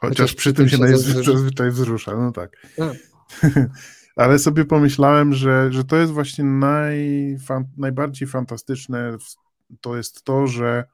[0.00, 0.76] Chociaż, Chociaż przy tym się,
[1.22, 2.56] zazwyczaj wzrusza, no tak.
[2.76, 2.96] tak.
[4.16, 9.16] Ale sobie pomyślałem, że, że to jest właśnie najfan, najbardziej fantastyczne,
[9.80, 10.84] to jest to, że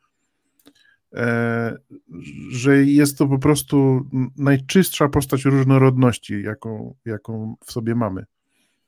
[2.50, 4.06] że jest to po prostu
[4.36, 8.24] najczystsza postać różnorodności, jaką, jaką w sobie mamy.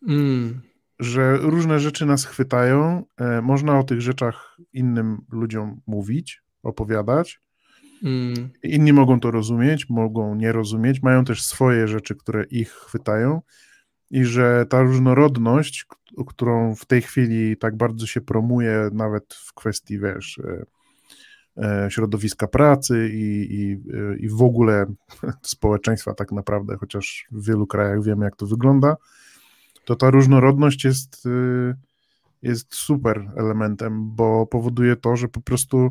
[0.09, 0.61] Mm.
[0.99, 7.41] Że różne rzeczy nas chwytają, e, można o tych rzeczach innym ludziom mówić, opowiadać.
[8.05, 8.51] Mm.
[8.63, 13.43] Inni mogą to rozumieć, mogą nie rozumieć, mają też swoje rzeczy, które ich chwytają,
[14.11, 15.87] i że ta różnorodność,
[16.27, 20.80] którą w tej chwili tak bardzo się promuje, nawet w kwestii, wiesz, e, E,
[21.89, 23.81] środowiska pracy i, i,
[24.25, 24.87] i w ogóle
[25.43, 28.97] społeczeństwa tak naprawdę, chociaż w wielu krajach wiemy, jak to wygląda,
[29.85, 31.75] to ta różnorodność jest, y,
[32.43, 35.91] jest super elementem, bo powoduje to, że po prostu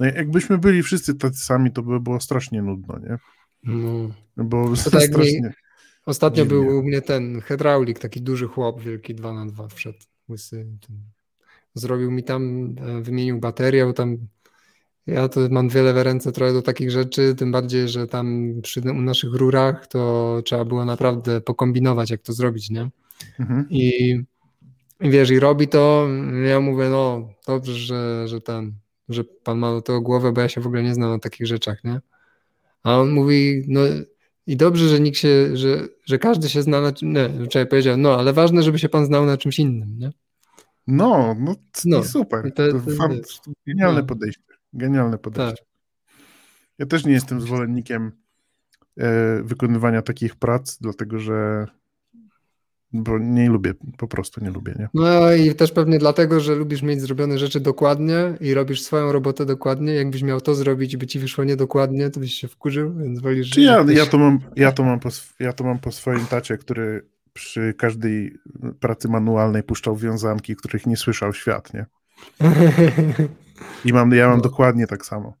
[0.00, 3.18] no jakbyśmy byli wszyscy tacy sami, to by było strasznie nudno, nie?
[3.64, 4.14] No.
[4.36, 5.52] Bo to tak strasznie...
[6.06, 9.98] Ostatnio był u mnie ten hydraulik, taki duży chłop, wielki 2 na 2 wszedł,
[10.28, 10.66] łysy.
[11.74, 14.16] Zrobił mi tam, e, wymienił baterię, tam
[15.08, 18.82] ja to mam wiele w ręce trochę do takich rzeczy, tym bardziej, że tam przy
[18.82, 22.90] naszych rurach to trzeba było naprawdę pokombinować, jak to zrobić, nie?
[23.40, 23.66] Mhm.
[23.70, 24.14] I,
[25.00, 26.08] I wiesz, i robi to,
[26.46, 28.72] ja mówię, no dobrze, że, że ten,
[29.08, 31.46] że pan ma do tego głowę, bo ja się w ogóle nie znam na takich
[31.46, 32.00] rzeczach, nie?
[32.82, 33.80] A on mówi, no
[34.46, 37.96] i dobrze, że nikt się, że, że każdy się zna na czym, nie, wczoraj powiedział,
[37.96, 40.10] no ale ważne, żeby się pan znał na czymś innym, nie?
[40.86, 41.54] No, no,
[41.84, 42.52] no super.
[42.54, 43.08] To, to, to,
[43.44, 44.57] to genialne podejście.
[44.72, 45.56] Genialne podejście.
[45.56, 45.68] Tak.
[46.78, 48.12] Ja też nie jestem zwolennikiem
[48.96, 51.66] e, wykonywania takich prac, dlatego że
[52.92, 54.88] bo nie lubię, po prostu nie lubię, nie?
[54.94, 59.46] No i też pewnie dlatego, że lubisz mieć zrobione rzeczy dokładnie i robisz swoją robotę
[59.46, 59.94] dokładnie.
[59.94, 63.50] Jakbyś miał to zrobić by ci wyszło niedokładnie, to byś się wkurzył, więc wolisz...
[63.50, 65.08] Czy ja, ja, to mam, ja, to mam po,
[65.40, 68.38] ja to mam po swoim tacie, który przy każdej
[68.80, 71.86] pracy manualnej puszczał wiązanki, których nie słyszał świat, nie?
[73.84, 74.42] I mam, ja mam no.
[74.42, 75.34] dokładnie tak samo.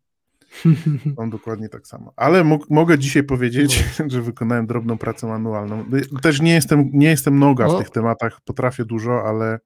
[1.18, 2.12] Mam dokładnie tak samo.
[2.16, 4.04] Ale mogę dzisiaj powiedzieć, no.
[4.12, 5.84] że wykonałem drobną pracę manualną.
[6.22, 7.76] Też nie jestem, nie jestem noga no.
[7.76, 9.58] w tych tematach, potrafię dużo, ale,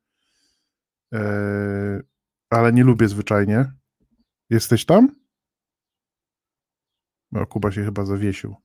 [1.15, 2.01] e,
[2.51, 3.73] ale nie lubię zwyczajnie.
[4.51, 5.09] Jesteś tam?
[7.33, 8.57] No, Kuba się chyba zawiesił.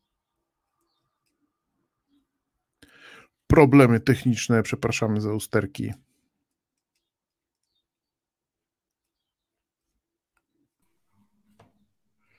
[3.47, 5.93] Problemy techniczne, przepraszamy za usterki.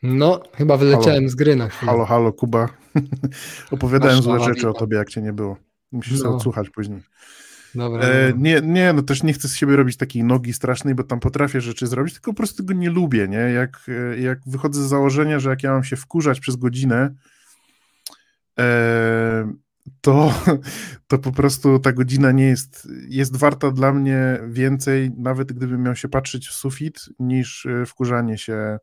[0.03, 1.29] No, chyba wyleciałem halo.
[1.29, 1.93] z gry na chwilę.
[1.93, 2.69] Halo, halo, Kuba.
[3.71, 5.57] Opowiadałem złe rzeczy o tobie, jak cię nie było.
[5.93, 6.19] Musisz no.
[6.19, 7.03] sobie odsłuchać później.
[7.75, 11.05] Dobra, e, nie, nie, no też nie chcę z siebie robić takiej nogi strasznej, bo
[11.05, 13.39] tam potrafię rzeczy zrobić, tylko po prostu go nie lubię, nie?
[13.39, 17.15] Jak, e, jak wychodzę z założenia, że jak ja mam się wkurzać przez godzinę,
[18.59, 19.53] e,
[20.01, 20.35] to,
[21.09, 25.97] to po prostu ta godzina nie jest, jest warta dla mnie więcej, nawet gdybym miał
[25.97, 28.79] się patrzeć w sufit, niż e, wkurzanie się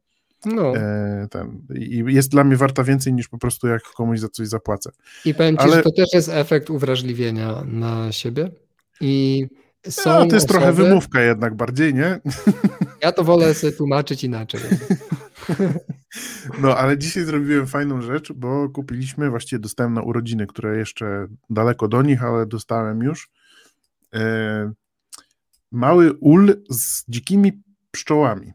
[0.45, 0.75] no.
[0.75, 4.47] E, ten, I jest dla mnie warta więcej niż po prostu jak komuś za coś
[4.47, 4.91] zapłacę.
[5.25, 5.75] I powiem ci, Ale...
[5.75, 8.51] że to też jest efekt uwrażliwienia na siebie.
[9.01, 9.47] I
[9.89, 10.47] są no, to jest osoby...
[10.47, 12.19] trochę wymówka jednak bardziej, nie?
[13.01, 14.61] Ja to wolę sobie tłumaczyć inaczej.
[16.61, 21.87] No, ale dzisiaj zrobiłem fajną rzecz, bo kupiliśmy, właściwie dostałem na urodziny, które jeszcze daleko
[21.87, 23.29] do nich, ale dostałem już.
[24.13, 24.71] E,
[25.71, 28.53] mały ul z dzikimi pszczołami.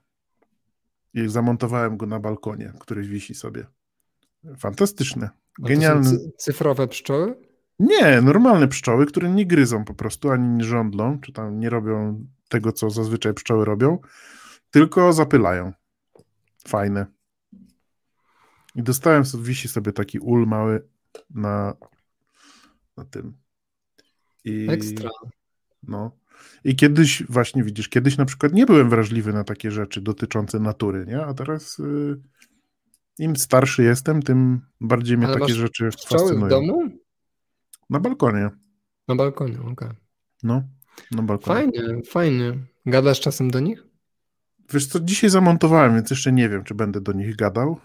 [1.15, 3.67] I zamontowałem go na balkonie, który wisi sobie.
[4.59, 5.31] Fantastyczne.
[5.59, 6.11] Genialne.
[6.37, 7.37] cyfrowe pszczoły?
[7.79, 12.27] Nie, normalne pszczoły, które nie gryzą po prostu, ani nie żądlą, czy tam nie robią
[12.49, 13.99] tego, co zazwyczaj pszczoły robią,
[14.71, 15.73] tylko zapylają.
[16.69, 17.07] Fajne.
[18.75, 20.89] I dostałem, wisi sobie taki ul mały
[21.31, 21.75] na,
[22.97, 23.37] na tym.
[24.45, 25.11] I, Ekstra.
[25.83, 26.20] No.
[26.65, 31.07] I kiedyś, właśnie widzisz, kiedyś na przykład nie byłem wrażliwy na takie rzeczy dotyczące natury,
[31.07, 31.25] nie?
[31.25, 32.21] A teraz y,
[33.19, 36.47] im starszy jestem, tym bardziej mnie Ale takie rzeczy fascynują.
[36.47, 36.89] w domu?
[37.91, 38.51] Na balkonie.
[39.09, 39.73] Na balkonie, okej.
[39.73, 39.95] Okay.
[40.43, 40.63] No,
[41.11, 41.61] na balkonie.
[41.61, 42.59] Fajnie, fajnie.
[42.87, 43.85] Gadasz czasem do nich?
[44.73, 47.77] Wiesz co, dzisiaj zamontowałem, więc jeszcze nie wiem, czy będę do nich gadał.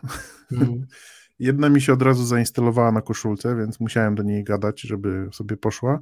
[0.52, 0.86] Mm.
[1.40, 5.58] Jedna mi się od razu zainstalowała na koszulce, więc musiałem do niej gadać, żeby sobie
[5.58, 6.00] poszła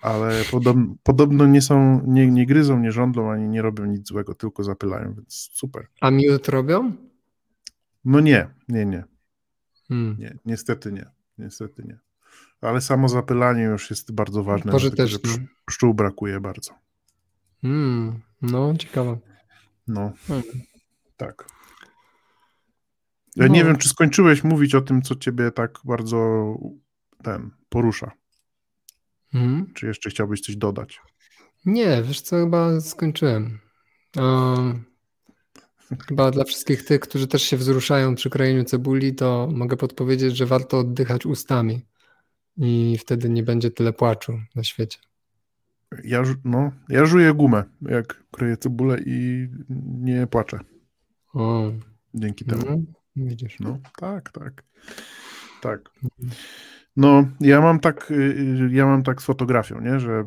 [0.00, 4.34] ale podob, podobno nie są, nie, nie gryzą, nie żądlą, ani nie robią nic złego,
[4.34, 5.86] tylko zapylają, więc super.
[6.00, 6.92] A miód robią?
[8.04, 9.04] No nie, nie, nie.
[9.88, 10.16] Hmm.
[10.18, 11.06] Nie, niestety nie,
[11.38, 11.98] niestety nie.
[12.60, 15.18] Ale samo zapylanie już jest bardzo ważne, dlatego, że
[15.66, 16.74] pszczół brakuje bardzo.
[17.62, 18.20] Hmm.
[18.42, 19.18] No, ciekawe.
[19.88, 20.44] No, hmm.
[21.16, 21.46] tak.
[23.36, 23.54] Ja no.
[23.54, 26.46] nie wiem, czy skończyłeś mówić o tym, co ciebie tak bardzo
[27.22, 28.12] ten porusza.
[29.32, 29.72] Hmm?
[29.74, 31.00] Czy jeszcze chciałbyś coś dodać?
[31.64, 33.58] Nie, wiesz co, chyba skończyłem.
[34.16, 34.84] Um,
[36.08, 40.46] chyba dla wszystkich tych, którzy też się wzruszają przy krojeniu cebuli, to mogę podpowiedzieć, że
[40.46, 41.80] warto oddychać ustami
[42.56, 44.98] i wtedy nie będzie tyle płaczu na świecie.
[46.04, 49.48] Ja, no, ja żuję gumę, jak kroję cebulę i
[50.00, 50.58] nie płaczę.
[51.34, 51.72] O.
[52.14, 52.62] Dzięki temu.
[52.66, 52.78] No,
[53.16, 53.60] widzisz.
[53.60, 54.64] No, tak, tak.
[55.62, 55.90] Tak.
[56.04, 56.38] Mhm.
[56.96, 60.24] No, ja mam tak, y, y, ja mam tak z fotografią, nie, że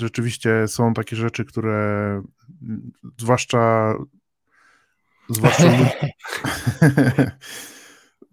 [0.00, 2.22] rzeczywiście są takie rzeczy, które
[3.18, 3.94] zwłaszcza
[5.30, 5.72] zwłaszcza,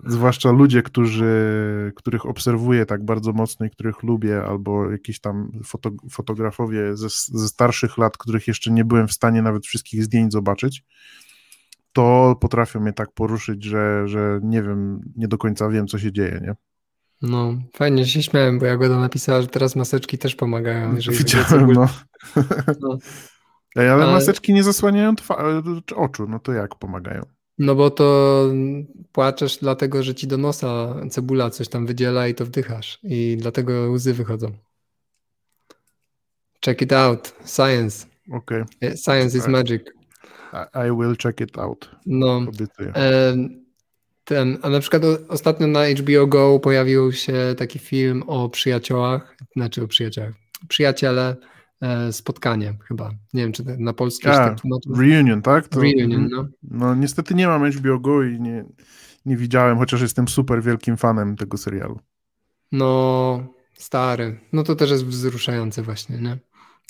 [0.06, 5.92] zwłaszcza ludzie, którzy, których obserwuję tak bardzo mocno i których lubię, albo jakieś tam foto,
[6.12, 10.84] fotografowie ze, ze starszych lat, których jeszcze nie byłem w stanie nawet wszystkich zdjęć zobaczyć,
[11.94, 16.12] to potrafią mnie tak poruszyć, że, że nie wiem, nie do końca wiem, co się
[16.12, 16.56] dzieje, nie?
[17.22, 20.96] No, fajnie, że się śmiałem, bo Jagoda napisała, że teraz maseczki też pomagają.
[20.96, 21.90] Jeżeli Widziałem, no.
[22.82, 22.98] no.
[23.76, 25.14] Ej, ale, ale, maseczki nie zasłaniają
[25.96, 27.26] oczu, no to jak pomagają?
[27.58, 28.44] No bo to
[29.12, 33.92] płaczesz dlatego, że ci do nosa cebula coś tam wydziela i to wdychasz i dlatego
[33.92, 34.52] łzy wychodzą.
[36.66, 37.34] Check it out.
[37.46, 38.08] Science.
[38.32, 38.66] Okay.
[38.96, 39.82] Science is magic.
[40.54, 41.90] I, I will check it out.
[42.06, 42.38] No.
[42.38, 42.94] Obiecuję.
[44.28, 49.84] Ten, a na przykład ostatnio na HBO Go pojawił się taki film o przyjaciołach, znaczy
[49.84, 50.34] o przyjaciołach,
[50.68, 51.36] przyjaciele,
[51.82, 53.12] e, spotkanie chyba.
[53.34, 54.58] Nie wiem, czy na polski a, tak
[54.98, 55.68] Reunion, tak?
[55.68, 56.48] To, reunion, no.
[56.64, 58.66] No niestety nie mam HBO Go i nie,
[59.26, 62.00] nie widziałem, chociaż jestem super wielkim fanem tego serialu.
[62.72, 64.40] No, stary.
[64.54, 66.38] No to też jest wzruszające właśnie, nie?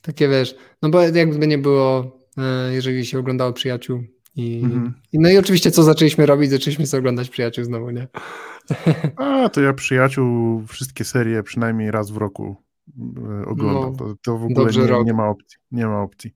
[0.02, 4.04] Takie wiesz, no bo jakby nie było, e, jeżeli się oglądało przyjaciół,
[4.38, 4.94] i, mhm.
[5.14, 6.52] No i oczywiście co zaczęliśmy robić?
[6.52, 8.08] Zaczęliśmy sobie oglądać Przyjaciół znowu, nie?
[9.16, 12.56] A, to ja Przyjaciół wszystkie serie przynajmniej raz w roku
[13.18, 13.92] e, oglądam.
[13.92, 15.58] No, to, to w ogóle nie, nie, ma opcji.
[15.72, 16.36] Nie ma opcji.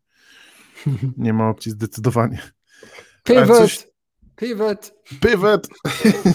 [1.17, 2.41] Nie ma opcji zdecydowanie.
[3.23, 3.57] Pivot!
[3.57, 3.87] Coś...
[4.35, 4.93] Pivot!
[5.21, 5.67] Pivot!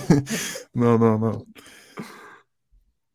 [0.74, 1.42] no, no, no.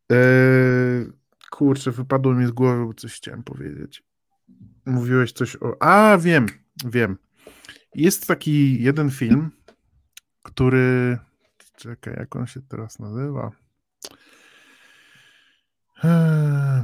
[0.10, 1.06] Eee,
[1.52, 4.04] kurczę, wypadło mi z głowy, bo coś chciałem powiedzieć.
[4.86, 5.78] Mówiłeś coś o...
[5.80, 6.46] A, wiem,
[6.86, 7.18] wiem.
[7.96, 9.52] Jest taki jeden film,
[10.44, 11.18] który...
[11.76, 13.52] Czekaj, jak on się teraz nazywa?
[16.04, 16.84] Eee,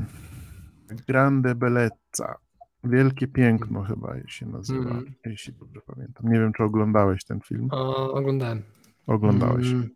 [1.07, 2.35] Grande Bellezza.
[2.83, 5.13] Wielkie Piękno chyba się nazywa, Mm.
[5.25, 6.31] jeśli dobrze pamiętam.
[6.31, 7.67] Nie wiem, czy oglądałeś ten film.
[7.71, 8.61] O, oglądałem.
[9.07, 9.67] Oglądałeś.
[9.67, 9.89] Mm.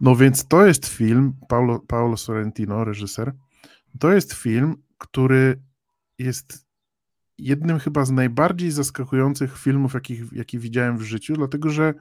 [0.00, 3.32] No więc to jest film, Paulo, Paolo Sorrentino, reżyser.
[3.98, 5.60] To jest film, który
[6.18, 6.65] jest
[7.38, 11.94] jednym chyba z najbardziej zaskakujących filmów, jakich, jaki widziałem w życiu, dlatego że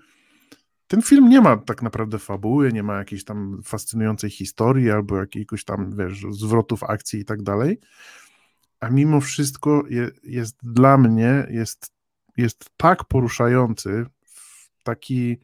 [0.88, 5.64] ten film nie ma tak naprawdę fabuły, nie ma jakiejś tam fascynującej historii albo jakiegoś
[5.64, 7.80] tam, wiesz, zwrotów akcji i tak dalej,
[8.80, 11.94] a mimo wszystko je, jest dla mnie, jest,
[12.38, 14.06] jest tak poruszający,
[14.84, 15.38] taki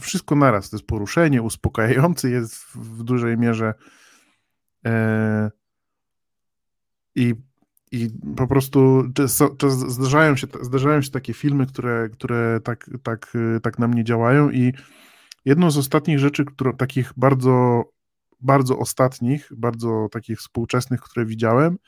[0.00, 3.74] wszystko naraz, to jest poruszenie, uspokajający jest w, w dużej mierze
[4.86, 5.50] e,
[7.14, 7.34] i,
[7.92, 9.04] i po prostu
[9.88, 14.72] zdarzają się, zdarzają się takie filmy, które, które tak, tak, tak na mnie działają i
[15.44, 17.84] jedną z ostatnich rzeczy, które, takich bardzo,
[18.40, 21.78] bardzo ostatnich, bardzo takich współczesnych, które widziałem,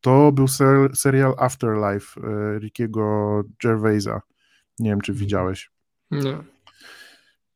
[0.00, 4.20] to był ser, serial Afterlife e, Rickiego Gervaisa.
[4.78, 5.70] Nie wiem, czy widziałeś.
[6.10, 6.38] Nie.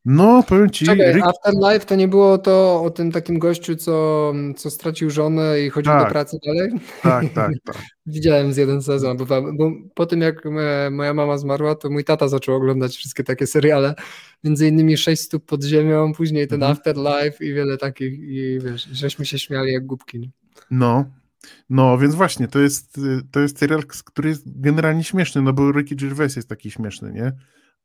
[0.05, 4.33] No, powiem ci, Czekaj, Rick, Afterlife to nie było to o tym takim gościu, co,
[4.57, 6.13] co stracił żonę i chodził do Tak.
[6.13, 6.71] pracy dalej?
[7.03, 7.77] tak, tak, tak.
[8.07, 10.43] Widziałem z jeden sezon, bo, bo po tym jak
[10.91, 13.95] moja mama zmarła, to mój tata zaczął oglądać wszystkie takie seriale,
[14.45, 16.73] między innymi Sześć stóp pod ziemią, później ten Mhm.
[16.73, 20.31] Afterlife i wiele takich i wiesz, żeśmy się śmiali jak głupki.
[20.71, 21.05] No,
[21.71, 23.01] no, więc właśnie, to jest,
[23.31, 27.33] to jest serial, który jest generalnie śmieszny, no bo Ricky Gervais jest taki śmieszny, nie?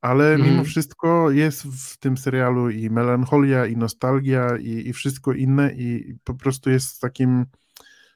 [0.01, 0.51] Ale Mhm.
[0.51, 6.15] mimo wszystko jest w tym serialu i melancholia, i nostalgia, i, i wszystko inne, i
[6.23, 7.45] po prostu jest takim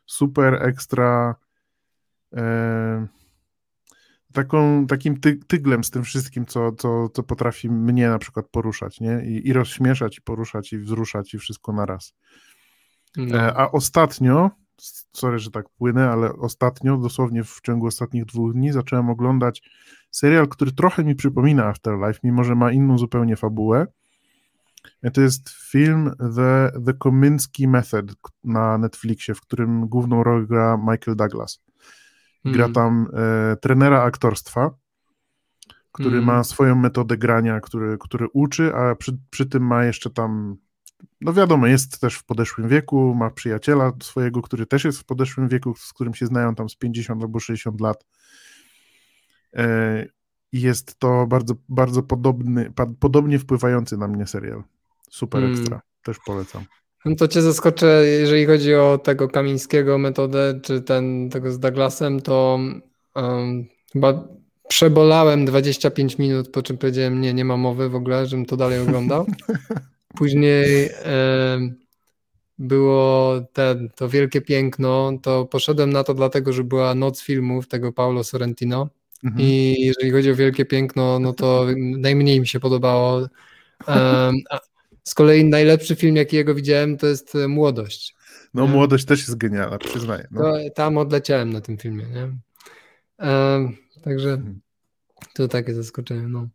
[0.06, 1.36] super ekstra
[2.36, 3.08] e,
[4.34, 9.00] taką, takim ty, tyglem z tym wszystkim, co, co, co potrafi mnie na przykład poruszać,
[9.00, 9.26] nie?
[9.26, 12.14] I, i rozśmieszać, i poruszać, i wzruszać, i wszystko naraz.
[13.18, 13.38] No.
[13.38, 14.52] E, A ostatnio,
[15.14, 19.62] sorry, że tak płynę, ale ostatnio, dosłownie w ciągu ostatnich dwóch dni, zacząłem oglądać
[20.12, 23.88] serial, który trochę mi przypomina Afterlife, mimo że ma inną zupełnie fabułę.
[25.14, 31.18] To jest film The, The Kominsky Method na Netflixie, w którym główną rolę gra Michael
[31.18, 31.64] Douglas.
[32.46, 32.74] Gra Mm.
[32.74, 34.72] tam e, trenera aktorstwa,
[35.92, 36.26] który Mm.
[36.26, 40.56] ma swoją metodę grania, który, który uczy, a przy, przy tym ma jeszcze tam,
[41.22, 45.48] no wiadomo, jest też w podeszłym wieku, ma przyjaciela swojego, który też jest w podeszłym
[45.48, 48.06] wieku, z którym się znają tam z 50 albo 60 lat.
[49.56, 50.06] E,
[50.52, 54.64] Jest to bardzo, bardzo podobny, podobnie wpływający na mnie serial.
[55.10, 55.54] Super Mm.
[55.56, 55.82] ekstra.
[56.04, 56.64] Też polecam.
[57.06, 62.22] No to cię zaskoczę, jeżeli chodzi o tego Kamińskiego metodę, czy ten, tego z Douglasem,
[62.22, 62.60] to
[63.16, 64.28] um, chyba
[64.68, 68.80] przebolałem 25 minut, po czym powiedziałem, nie, nie ma mowy w ogóle, żebym to dalej
[68.82, 69.26] oglądał.
[70.18, 70.90] Później
[72.60, 77.94] było ten, to wielkie piękno, to poszedłem na to dlatego, że była noc filmów tego
[77.94, 78.90] Paulo Sorrentino
[79.24, 79.42] Mhm.
[79.48, 83.28] i jeżeli chodzi o wielkie piękno, no to najmniej mi się podobało.
[85.04, 88.16] Z kolei najlepszy film, jaki jego widziałem, to jest e, Młodość.
[88.54, 90.28] No, młodość też jest genialna, przyznaję.
[90.32, 90.42] No.
[90.42, 92.30] To, tam odleciałem na tym filmie, nie?
[94.04, 94.60] Także Mhm.
[95.34, 96.48] to takie zaskoczenie, no.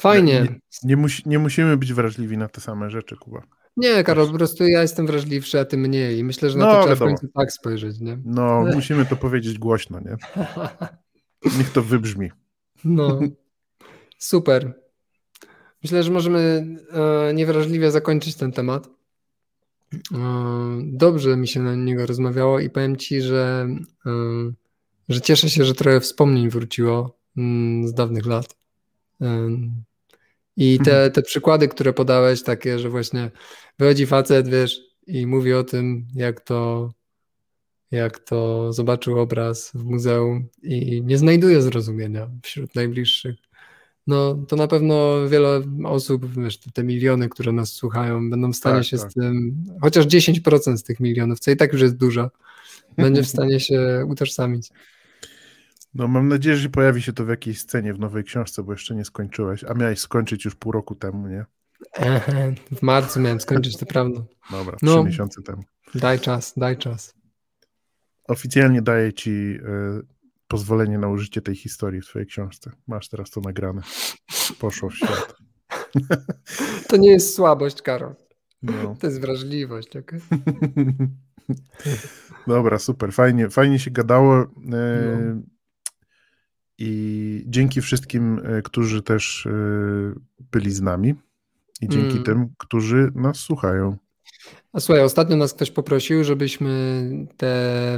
[0.00, 0.40] Fajnie.
[0.42, 3.42] Nie, nie, musi, nie musimy być wrażliwi na te same rzeczy, Kuba.
[3.76, 6.18] Nie, Karol, po prostu ja jestem wrażliwszy, a ty mniej.
[6.18, 7.16] I myślę, że na No, to trzeba wiadomo.
[7.16, 8.18] w końcu tak spojrzeć, nie?
[8.24, 10.16] No, musimy to powiedzieć głośno, nie?
[11.58, 12.30] Niech to wybrzmi.
[12.84, 13.20] No,
[14.18, 14.74] super.
[15.82, 18.88] Myślę, że możemy e, niewrażliwie zakończyć ten temat.
[19.94, 19.98] E,
[20.84, 23.68] dobrze mi się na niego rozmawiało i powiem ci, że,
[24.06, 24.10] e,
[25.08, 28.56] że cieszę się, że trochę wspomnień wróciło mm, z dawnych lat.
[30.60, 33.30] I te, te przykłady, które podałeś, takie, że właśnie
[33.78, 36.90] wychodzi facet, wiesz, i mówi o tym, jak to,
[37.90, 43.36] jak to zobaczył obraz w muzeum i nie znajduje zrozumienia wśród najbliższych.
[44.06, 48.56] No, to na pewno wiele osób, wiesz, te, te miliony, które nas słuchają, będą w
[48.56, 49.10] stanie Tak, się tak.
[49.10, 52.30] z tym, chociaż 10% z tych milionów, co i tak już jest dużo,
[52.96, 54.68] będzie w stanie się utożsamić.
[55.98, 58.94] No, mam nadzieję, że pojawi się to w jakiejś scenie w nowej książce, bo jeszcze
[58.94, 61.44] nie skończyłeś, a miałeś skończyć już pół roku temu, nie?
[61.92, 64.20] Ehe, w marcu miałem skończyć, to prawda.
[64.50, 65.04] Dobra, trzy No.
[65.04, 65.62] miesiące temu.
[65.94, 67.14] Daj czas, daj czas.
[68.28, 69.60] Oficjalnie daję ci y,
[70.48, 72.70] pozwolenie na użycie tej historii w twojej książce.
[72.86, 73.82] Masz teraz to nagrane.
[74.58, 75.34] Poszło w świat.
[76.88, 78.14] To nie jest słabość, Karol.
[78.62, 78.96] No.
[79.00, 80.20] To jest wrażliwość, okej?
[82.46, 83.12] Dobra, super.
[83.12, 84.42] Fajnie, fajnie się gadało.
[84.42, 85.42] E, No.
[86.78, 89.50] I dzięki wszystkim, e, którzy też e,
[90.52, 91.14] byli z nami.
[91.82, 92.22] I dzięki Mm.
[92.24, 93.96] tym, którzy nas słuchają.
[94.72, 97.02] A słuchaj, ostatnio nas ktoś poprosił, żebyśmy
[97.36, 97.94] te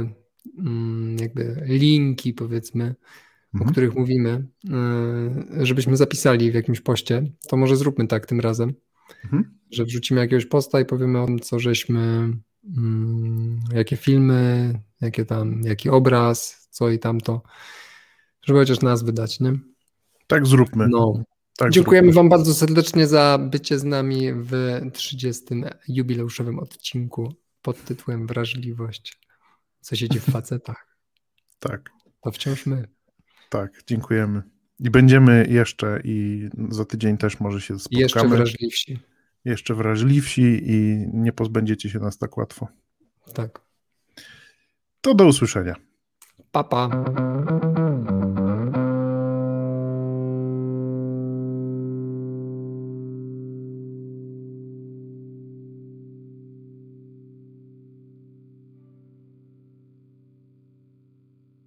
[0.59, 2.95] mm, jakby linki, powiedzmy,
[3.53, 3.71] o Mhm.
[3.71, 4.47] których mówimy,
[5.61, 7.23] y, żebyśmy zapisali w jakimś poście.
[7.47, 8.73] To może zróbmy tak tym razem,
[9.23, 9.57] Mhm.
[9.71, 12.33] że wrzucimy jakiegoś posta i powiemy o tym, co żeśmy,
[12.77, 17.41] mm, jakie filmy, jakie tam, jaki obraz, co i tamto,
[18.45, 19.53] żeby chociaż nas wydać, nie?
[20.27, 20.87] Tak zróbmy.
[20.89, 21.23] No.
[21.57, 22.15] tak Dziękujemy zróbmy.
[22.21, 25.43] Wam bardzo serdecznie za bycie z nami w 30.
[25.87, 29.19] jubileuszowym odcinku pod tytułem Wrażliwość.
[29.81, 30.97] Co siedzi w facetach?
[31.59, 31.89] Tak,
[32.21, 32.87] To wciąż my.
[33.49, 34.41] tak, dziękujemy.
[34.79, 38.01] I będziemy jeszcze i za tydzień też może się spotkamy.
[38.01, 38.99] Jeszcze wrażliwsi.
[39.45, 42.67] jeszcze wrażliwsi i nie pozbędziecie się nas tak łatwo.
[43.33, 43.61] Tak.
[45.01, 45.75] To do usłyszenia.
[46.51, 46.91] Papa.